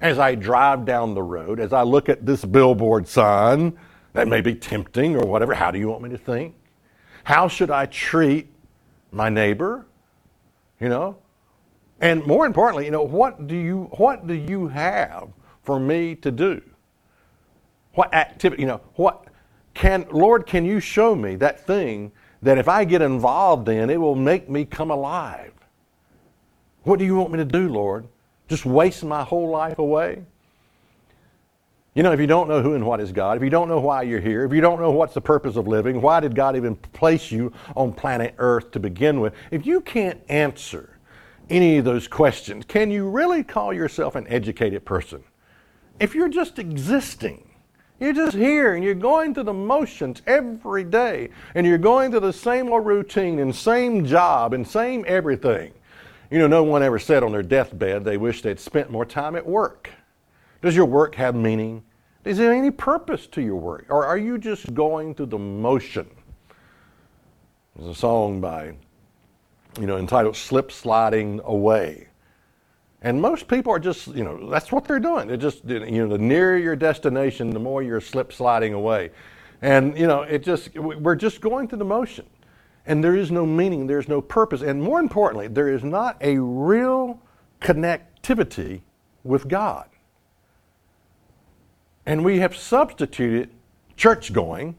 as 0.00 0.18
I 0.18 0.34
drive 0.34 0.86
down 0.86 1.12
the 1.12 1.22
road, 1.22 1.60
as 1.60 1.74
I 1.74 1.82
look 1.82 2.08
at 2.08 2.24
this 2.24 2.42
billboard 2.42 3.06
sign 3.06 3.78
that 4.14 4.28
may 4.28 4.40
be 4.40 4.54
tempting 4.54 5.14
or 5.14 5.26
whatever? 5.26 5.52
How 5.52 5.70
do 5.70 5.78
you 5.78 5.88
want 5.88 6.02
me 6.04 6.08
to 6.08 6.16
think? 6.16 6.54
How 7.22 7.48
should 7.48 7.70
I 7.70 7.84
treat 7.84 8.50
my 9.12 9.28
neighbor? 9.28 9.84
You 10.80 10.88
know? 10.88 11.18
And 12.00 12.24
more 12.26 12.46
importantly, 12.46 12.86
you 12.86 12.90
know, 12.92 13.02
what 13.02 13.46
do 13.46 13.54
you 13.54 13.90
what 13.98 14.26
do 14.26 14.32
you 14.32 14.68
have 14.68 15.28
for 15.62 15.78
me 15.78 16.14
to 16.14 16.30
do? 16.30 16.62
What 17.92 18.14
activity, 18.14 18.62
you 18.62 18.68
know, 18.68 18.80
what 18.94 19.26
can 19.74 20.06
Lord, 20.10 20.46
can 20.46 20.64
you 20.64 20.80
show 20.80 21.14
me 21.14 21.36
that 21.36 21.66
thing 21.66 22.10
that 22.42 22.58
if 22.58 22.68
I 22.68 22.84
get 22.84 23.02
involved 23.02 23.68
in, 23.68 23.90
it 23.90 23.96
will 23.96 24.14
make 24.14 24.48
me 24.48 24.64
come 24.64 24.90
alive. 24.90 25.52
What 26.84 26.98
do 26.98 27.04
you 27.04 27.16
want 27.16 27.32
me 27.32 27.38
to 27.38 27.44
do, 27.44 27.68
Lord? 27.68 28.06
Just 28.48 28.64
waste 28.64 29.04
my 29.04 29.22
whole 29.22 29.50
life 29.50 29.78
away? 29.78 30.22
You 31.94 32.02
know, 32.04 32.12
if 32.12 32.20
you 32.20 32.28
don't 32.28 32.48
know 32.48 32.62
who 32.62 32.74
and 32.74 32.86
what 32.86 33.00
is 33.00 33.10
God, 33.10 33.36
if 33.36 33.42
you 33.42 33.50
don't 33.50 33.68
know 33.68 33.80
why 33.80 34.02
you're 34.02 34.20
here, 34.20 34.44
if 34.44 34.52
you 34.52 34.60
don't 34.60 34.80
know 34.80 34.92
what's 34.92 35.14
the 35.14 35.20
purpose 35.20 35.56
of 35.56 35.66
living, 35.66 36.00
why 36.00 36.20
did 36.20 36.34
God 36.34 36.56
even 36.56 36.76
place 36.76 37.32
you 37.32 37.52
on 37.74 37.92
planet 37.92 38.34
Earth 38.38 38.70
to 38.70 38.80
begin 38.80 39.20
with, 39.20 39.34
if 39.50 39.66
you 39.66 39.80
can't 39.80 40.20
answer 40.28 40.98
any 41.50 41.78
of 41.78 41.84
those 41.84 42.06
questions, 42.06 42.64
can 42.66 42.90
you 42.90 43.08
really 43.08 43.42
call 43.42 43.72
yourself 43.72 44.14
an 44.14 44.28
educated 44.28 44.84
person? 44.84 45.24
If 45.98 46.14
you're 46.14 46.28
just 46.28 46.60
existing, 46.60 47.47
you're 48.00 48.12
just 48.12 48.36
here 48.36 48.74
and 48.74 48.84
you're 48.84 48.94
going 48.94 49.34
through 49.34 49.44
the 49.44 49.52
motions 49.52 50.22
every 50.26 50.84
day 50.84 51.30
and 51.54 51.66
you're 51.66 51.78
going 51.78 52.10
through 52.10 52.20
the 52.20 52.32
same 52.32 52.72
old 52.72 52.86
routine 52.86 53.38
and 53.40 53.54
same 53.54 54.04
job 54.04 54.54
and 54.54 54.66
same 54.66 55.04
everything. 55.08 55.72
You 56.30 56.38
know, 56.38 56.46
no 56.46 56.62
one 56.62 56.82
ever 56.82 56.98
said 56.98 57.22
on 57.22 57.32
their 57.32 57.42
deathbed 57.42 58.04
they 58.04 58.16
wish 58.16 58.42
they'd 58.42 58.60
spent 58.60 58.90
more 58.90 59.04
time 59.04 59.34
at 59.34 59.46
work. 59.46 59.90
Does 60.62 60.76
your 60.76 60.86
work 60.86 61.14
have 61.14 61.34
meaning? 61.34 61.82
Is 62.24 62.36
there 62.36 62.52
any 62.52 62.70
purpose 62.70 63.26
to 63.28 63.40
your 63.40 63.56
work? 63.56 63.86
Or 63.88 64.04
are 64.04 64.18
you 64.18 64.38
just 64.38 64.74
going 64.74 65.14
through 65.14 65.26
the 65.26 65.38
motion? 65.38 66.08
There's 67.76 67.90
a 67.90 67.98
song 67.98 68.40
by, 68.40 68.74
you 69.80 69.86
know, 69.86 69.98
entitled 69.98 70.36
Slip 70.36 70.70
Sliding 70.72 71.40
Away. 71.44 72.07
And 73.02 73.20
most 73.20 73.46
people 73.46 73.72
are 73.72 73.78
just, 73.78 74.08
you 74.08 74.24
know, 74.24 74.50
that's 74.50 74.72
what 74.72 74.84
they're 74.84 74.98
doing. 74.98 75.28
They're 75.28 75.36
just, 75.36 75.64
you 75.64 75.78
know, 75.78 76.08
the 76.08 76.18
nearer 76.18 76.56
your 76.56 76.74
destination, 76.74 77.50
the 77.50 77.60
more 77.60 77.82
you're 77.82 78.00
slip 78.00 78.32
sliding 78.32 78.74
away. 78.74 79.10
And, 79.62 79.96
you 79.96 80.06
know, 80.06 80.22
it 80.22 80.42
just, 80.42 80.76
we're 80.76 81.14
just 81.14 81.40
going 81.40 81.68
through 81.68 81.78
the 81.78 81.84
motion. 81.84 82.26
And 82.86 83.04
there 83.04 83.14
is 83.14 83.30
no 83.30 83.46
meaning, 83.46 83.86
there's 83.86 84.08
no 84.08 84.20
purpose. 84.20 84.62
And 84.62 84.82
more 84.82 84.98
importantly, 84.98 85.46
there 85.46 85.68
is 85.68 85.84
not 85.84 86.16
a 86.20 86.38
real 86.38 87.20
connectivity 87.60 88.80
with 89.22 89.46
God. 89.46 89.88
And 92.06 92.24
we 92.24 92.38
have 92.38 92.56
substituted 92.56 93.50
church 93.96 94.32
going 94.32 94.74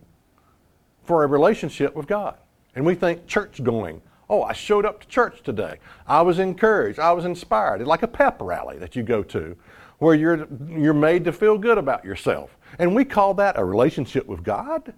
for 1.03 1.23
a 1.23 1.27
relationship 1.27 1.95
with 1.95 2.07
God. 2.07 2.37
And 2.75 2.85
we 2.85 2.95
think 2.95 3.27
church 3.27 3.63
going 3.63 4.01
Oh, 4.29 4.43
I 4.43 4.53
showed 4.53 4.85
up 4.85 5.01
to 5.01 5.07
church 5.07 5.41
today. 5.41 5.79
I 6.07 6.21
was 6.21 6.39
encouraged. 6.39 6.99
I 6.99 7.11
was 7.13 7.25
inspired. 7.25 7.81
It's 7.81 7.87
like 7.87 8.03
a 8.03 8.07
pep 8.07 8.37
rally 8.39 8.77
that 8.77 8.95
you 8.95 9.01
go 9.01 9.23
to 9.23 9.55
where 9.97 10.15
you're, 10.15 10.47
you're 10.69 10.93
made 10.93 11.25
to 11.25 11.31
feel 11.31 11.57
good 11.57 11.77
about 11.77 12.05
yourself. 12.05 12.55
And 12.77 12.95
we 12.95 13.05
call 13.05 13.33
that 13.35 13.57
a 13.57 13.65
relationship 13.65 14.27
with 14.27 14.43
God. 14.43 14.93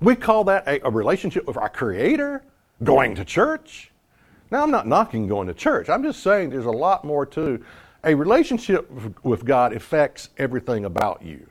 We 0.00 0.16
call 0.16 0.44
that 0.44 0.66
a, 0.66 0.86
a 0.86 0.90
relationship 0.90 1.46
with 1.46 1.56
our 1.56 1.68
Creator, 1.68 2.42
going 2.82 3.14
to 3.16 3.24
church. 3.24 3.90
Now, 4.50 4.62
I'm 4.62 4.70
not 4.70 4.86
knocking 4.86 5.28
going 5.28 5.46
to 5.48 5.54
church. 5.54 5.88
I'm 5.88 6.02
just 6.02 6.22
saying 6.22 6.50
there's 6.50 6.64
a 6.64 6.70
lot 6.70 7.04
more 7.04 7.26
to 7.26 7.64
a 8.02 8.14
relationship 8.14 8.90
with 9.24 9.44
God 9.44 9.72
affects 9.72 10.30
everything 10.38 10.84
about 10.84 11.22
you. 11.22 11.46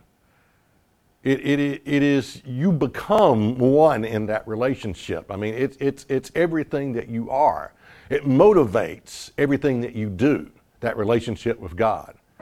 It, 1.23 1.39
it, 1.39 1.81
it 1.85 2.03
is, 2.03 2.41
you 2.45 2.73
become 2.73 3.57
one 3.57 4.03
in 4.03 4.25
that 4.25 4.45
relationship. 4.45 5.31
I 5.31 5.37
mean, 5.37 5.53
it's, 5.53 5.77
it's, 5.79 6.05
it's 6.09 6.29
everything 6.35 6.91
that 6.93 7.07
you 7.07 7.29
are. 7.29 7.71
It 8.09 8.25
motivates 8.25 9.31
everything 9.37 9.79
that 9.81 9.95
you 9.95 10.09
do, 10.09 10.51
that 10.81 10.97
relationship 10.97 11.57
with 11.61 11.77
God. 11.77 12.15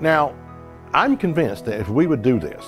now, 0.00 0.34
I'm 0.94 1.18
convinced 1.18 1.66
that 1.66 1.78
if 1.78 1.90
we 1.90 2.06
would 2.06 2.22
do 2.22 2.40
this, 2.40 2.64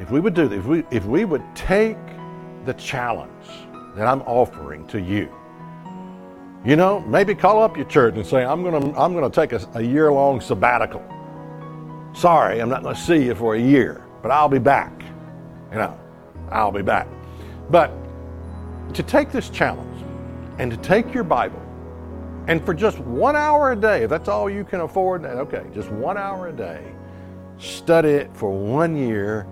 if 0.00 0.10
we 0.10 0.18
would 0.18 0.34
do 0.34 0.48
this, 0.48 0.58
if 0.58 0.66
we, 0.66 0.82
if 0.90 1.04
we 1.04 1.24
would 1.24 1.44
take 1.54 1.96
the 2.64 2.74
challenge 2.74 3.46
that 3.94 4.08
I'm 4.08 4.22
offering 4.22 4.84
to 4.88 5.00
you, 5.00 5.32
you 6.64 6.74
know, 6.74 6.98
maybe 7.00 7.36
call 7.36 7.62
up 7.62 7.76
your 7.76 7.86
church 7.86 8.16
and 8.16 8.26
say, 8.26 8.44
I'm 8.44 8.64
going 8.64 8.92
to 8.92 9.00
I'm 9.00 9.14
going 9.14 9.30
to 9.30 9.34
take 9.34 9.52
a, 9.52 9.64
a 9.74 9.80
year 9.80 10.12
long 10.12 10.40
sabbatical 10.40 11.02
Sorry, 12.12 12.60
I'm 12.60 12.68
not 12.68 12.82
going 12.82 12.94
to 12.94 13.00
see 13.00 13.24
you 13.24 13.34
for 13.34 13.54
a 13.54 13.60
year, 13.60 14.04
but 14.22 14.30
I'll 14.30 14.48
be 14.48 14.58
back. 14.58 15.02
You 15.70 15.78
know, 15.78 15.98
I'll 16.50 16.72
be 16.72 16.82
back. 16.82 17.06
But 17.70 17.92
to 18.94 19.02
take 19.02 19.30
this 19.30 19.48
challenge 19.50 20.04
and 20.58 20.70
to 20.70 20.76
take 20.78 21.14
your 21.14 21.24
Bible 21.24 21.62
and 22.48 22.64
for 22.64 22.74
just 22.74 22.98
one 22.98 23.36
hour 23.36 23.72
a 23.72 23.76
day, 23.76 24.02
if 24.02 24.10
that's 24.10 24.28
all 24.28 24.50
you 24.50 24.64
can 24.64 24.80
afford, 24.80 25.22
then 25.22 25.38
okay, 25.38 25.64
just 25.72 25.90
one 25.90 26.18
hour 26.18 26.48
a 26.48 26.52
day, 26.52 26.84
study 27.58 28.08
it 28.08 28.30
for 28.34 28.50
one 28.50 28.96
year 28.96 29.46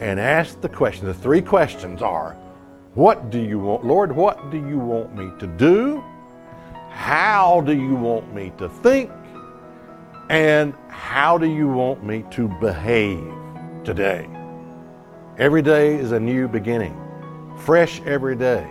and 0.00 0.18
ask 0.18 0.60
the 0.60 0.68
question. 0.68 1.06
The 1.06 1.14
three 1.14 1.40
questions 1.42 2.02
are 2.02 2.32
What 2.94 3.30
do 3.30 3.40
you 3.40 3.60
want, 3.60 3.84
Lord, 3.84 4.10
what 4.10 4.50
do 4.50 4.56
you 4.56 4.78
want 4.78 5.14
me 5.14 5.30
to 5.38 5.46
do? 5.46 6.02
How 6.90 7.60
do 7.60 7.72
you 7.72 7.94
want 7.94 8.34
me 8.34 8.52
to 8.58 8.68
think? 8.68 9.10
And 10.32 10.72
how 10.88 11.36
do 11.36 11.46
you 11.46 11.68
want 11.68 12.02
me 12.02 12.24
to 12.30 12.48
behave 12.48 13.34
today? 13.84 14.26
Every 15.36 15.60
day 15.60 15.94
is 15.96 16.12
a 16.12 16.18
new 16.18 16.48
beginning, 16.48 16.98
fresh 17.58 18.00
every 18.06 18.34
day. 18.34 18.66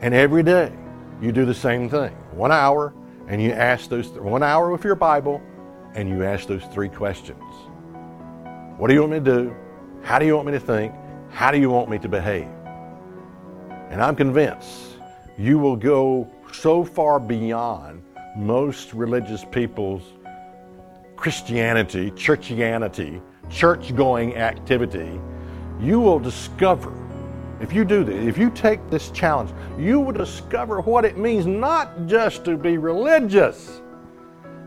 And 0.00 0.14
every 0.14 0.42
day 0.42 0.72
you 1.20 1.32
do 1.32 1.44
the 1.44 1.52
same 1.52 1.90
thing. 1.90 2.12
One 2.32 2.50
hour, 2.50 2.94
and 3.28 3.42
you 3.42 3.50
ask 3.50 3.90
those, 3.90 4.08
th- 4.08 4.22
one 4.22 4.42
hour 4.42 4.72
with 4.72 4.82
your 4.82 4.94
Bible, 4.94 5.42
and 5.94 6.08
you 6.08 6.24
ask 6.24 6.48
those 6.48 6.64
three 6.72 6.88
questions. 6.88 7.44
What 8.78 8.88
do 8.88 8.94
you 8.94 9.00
want 9.00 9.12
me 9.12 9.18
to 9.18 9.24
do? 9.24 9.56
How 10.00 10.18
do 10.18 10.24
you 10.24 10.34
want 10.34 10.46
me 10.46 10.52
to 10.52 10.60
think? 10.60 10.94
How 11.28 11.50
do 11.50 11.58
you 11.58 11.68
want 11.68 11.90
me 11.90 11.98
to 11.98 12.08
behave? 12.08 12.48
And 13.90 14.00
I'm 14.00 14.16
convinced 14.16 14.96
you 15.36 15.58
will 15.58 15.76
go 15.76 16.26
so 16.54 16.86
far 16.86 17.20
beyond 17.20 18.02
most 18.34 18.94
religious 18.94 19.44
people's 19.44 20.04
Christianity, 21.20 22.10
churchianity, 22.12 23.20
church 23.50 23.94
going 23.94 24.36
activity. 24.36 25.20
You 25.78 26.00
will 26.00 26.18
discover, 26.18 26.94
if 27.60 27.74
you 27.74 27.84
do 27.84 28.04
this, 28.04 28.26
if 28.26 28.38
you 28.38 28.48
take 28.48 28.88
this 28.88 29.10
challenge, 29.10 29.50
you 29.78 30.00
will 30.00 30.12
discover 30.12 30.80
what 30.80 31.04
it 31.04 31.18
means 31.18 31.44
not 31.44 32.06
just 32.06 32.46
to 32.46 32.56
be 32.56 32.78
religious. 32.78 33.82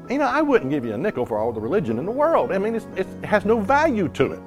You 0.08 0.20
know, 0.20 0.26
I 0.28 0.44
wouldn't 0.44 0.70
give 0.70 0.86
you 0.86 0.94
a 0.94 0.98
nickel 0.98 1.26
for 1.26 1.40
all 1.40 1.52
the 1.52 1.60
religion 1.60 1.98
in 1.98 2.06
the 2.06 2.12
world. 2.12 2.52
I 2.52 2.60
mean, 2.60 2.76
it 2.76 3.08
has 3.24 3.46
no 3.46 3.60
value 3.60 4.08
to 4.10 4.34
it. 4.34 4.42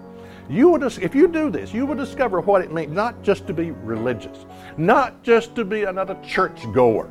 You 0.49 0.69
will, 0.69 0.85
if 0.85 1.13
you 1.13 1.27
do 1.27 1.51
this, 1.51 1.75
you 1.75 1.87
will 1.87 1.97
discover 1.97 2.41
what 2.41 2.63
it 2.63 2.73
means 2.73 2.93
not 2.93 3.21
just 3.25 3.49
to 3.49 3.53
be 3.53 3.73
religious, 3.73 4.47
not 4.77 5.25
just 5.25 5.57
to 5.57 5.65
be 5.65 5.83
another 5.83 6.17
church 6.25 6.73
goer, 6.73 7.09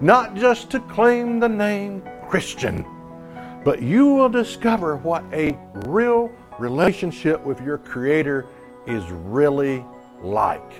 not 0.00 0.34
just 0.34 0.68
to 0.70 0.80
claim 0.80 1.38
the 1.38 1.48
name 1.48 2.02
Christian, 2.28 2.84
but 3.64 3.82
you 3.82 4.06
will 4.14 4.28
discover 4.28 4.96
what 4.96 5.24
a 5.32 5.58
real 5.86 6.30
relationship 6.58 7.44
with 7.44 7.60
your 7.60 7.78
Creator 7.78 8.46
is 8.86 9.04
really 9.10 9.84
like. 10.22 10.72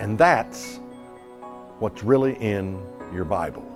And 0.00 0.18
that's 0.18 0.80
what's 1.78 2.02
really 2.02 2.34
in 2.34 2.80
your 3.12 3.24
Bible. 3.24 3.68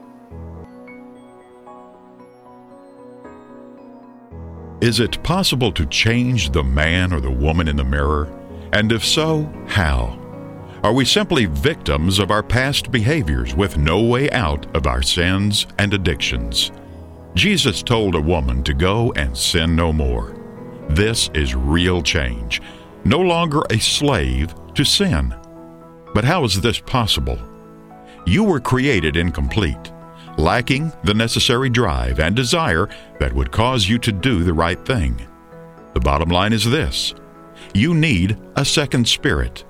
Is 4.81 5.01
it 5.01 5.23
possible 5.23 5.73
to 5.73 5.87
change 5.87 6.51
the 6.51 6.63
man 6.63 7.13
or 7.13 7.21
the 7.21 7.31
woman 7.31 7.67
in 7.67 7.77
the 7.77 7.85
mirror? 7.85 8.27
And 8.73 8.93
if 8.93 9.05
so, 9.05 9.51
how? 9.67 10.23
Are 10.83 10.93
we 10.93 11.05
simply 11.05 11.47
victims 11.47 12.19
of 12.19 12.31
our 12.31 12.43
past 12.43 12.93
behaviors 12.93 13.55
with 13.57 13.79
no 13.79 14.03
way 14.03 14.31
out 14.31 14.67
of 14.77 14.87
our 14.87 15.03
sins 15.03 15.67
and 15.79 15.95
addictions? 15.95 16.71
Jesus 17.37 17.83
told 17.83 18.17
a 18.17 18.21
woman 18.21 18.65
to 18.65 18.75
go 18.75 19.13
and 19.13 19.37
sin 19.37 19.77
no 19.77 19.93
more. 19.93 20.35
This 20.89 21.31
is 21.35 21.55
real 21.55 22.03
change, 22.03 22.61
no 23.05 23.21
longer 23.21 23.63
a 23.71 23.79
slave 23.79 24.55
to 24.75 24.85
sin. 24.85 25.35
But 26.15 26.25
how 26.25 26.45
is 26.45 26.61
this 26.61 26.81
possible? 26.81 27.39
You 28.27 28.43
were 28.43 28.59
created 28.59 29.17
incomplete 29.17 29.93
lacking 30.39 30.93
the 31.05 31.15
necessary 31.15 31.71
drive 31.71 32.21
and 32.21 32.37
desire 32.37 32.89
that 33.21 33.33
would 33.33 33.51
cause 33.51 33.89
you 33.89 33.99
to 33.99 34.13
do 34.13 34.45
the 34.45 34.53
right 34.53 34.85
thing. 34.85 35.27
The 35.95 36.01
bottom 36.01 36.29
line 36.29 36.53
is 36.53 36.65
this 36.65 37.15
you 37.75 37.95
need 37.95 38.37
a 38.57 38.65
second 38.65 39.09
spirit. 39.09 39.65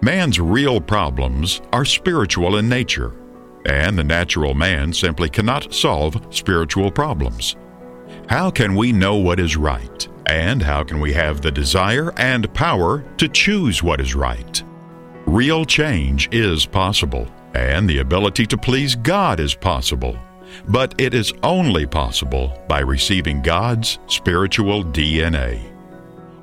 Man's 0.00 0.38
real 0.38 0.80
problems 0.80 1.60
are 1.72 1.84
spiritual 1.84 2.58
in 2.58 2.68
nature, 2.68 3.12
and 3.66 3.98
the 3.98 4.04
natural 4.04 4.54
man 4.54 4.92
simply 4.92 5.28
cannot 5.28 5.74
solve 5.74 6.20
spiritual 6.30 6.90
problems. 6.90 7.56
How 8.28 8.50
can 8.50 8.74
we 8.74 8.92
know 8.92 9.16
what 9.16 9.38
is 9.40 9.56
right? 9.56 10.08
And 10.26 10.62
how 10.62 10.82
can 10.82 11.00
we 11.00 11.12
have 11.12 11.40
the 11.40 11.52
desire 11.52 12.12
and 12.16 12.52
power 12.54 13.04
to 13.18 13.28
choose 13.28 13.82
what 13.82 14.00
is 14.00 14.14
right? 14.14 14.62
Real 15.26 15.64
change 15.64 16.28
is 16.32 16.66
possible 16.66 17.28
and 17.54 17.88
the 17.88 17.98
ability 17.98 18.46
to 18.46 18.58
please 18.58 18.94
God 18.94 19.40
is 19.40 19.54
possible. 19.54 20.18
But 20.68 20.94
it 20.98 21.14
is 21.14 21.32
only 21.42 21.86
possible 21.86 22.56
by 22.68 22.80
receiving 22.80 23.42
God's 23.42 23.98
spiritual 24.06 24.84
DNA. 24.84 25.72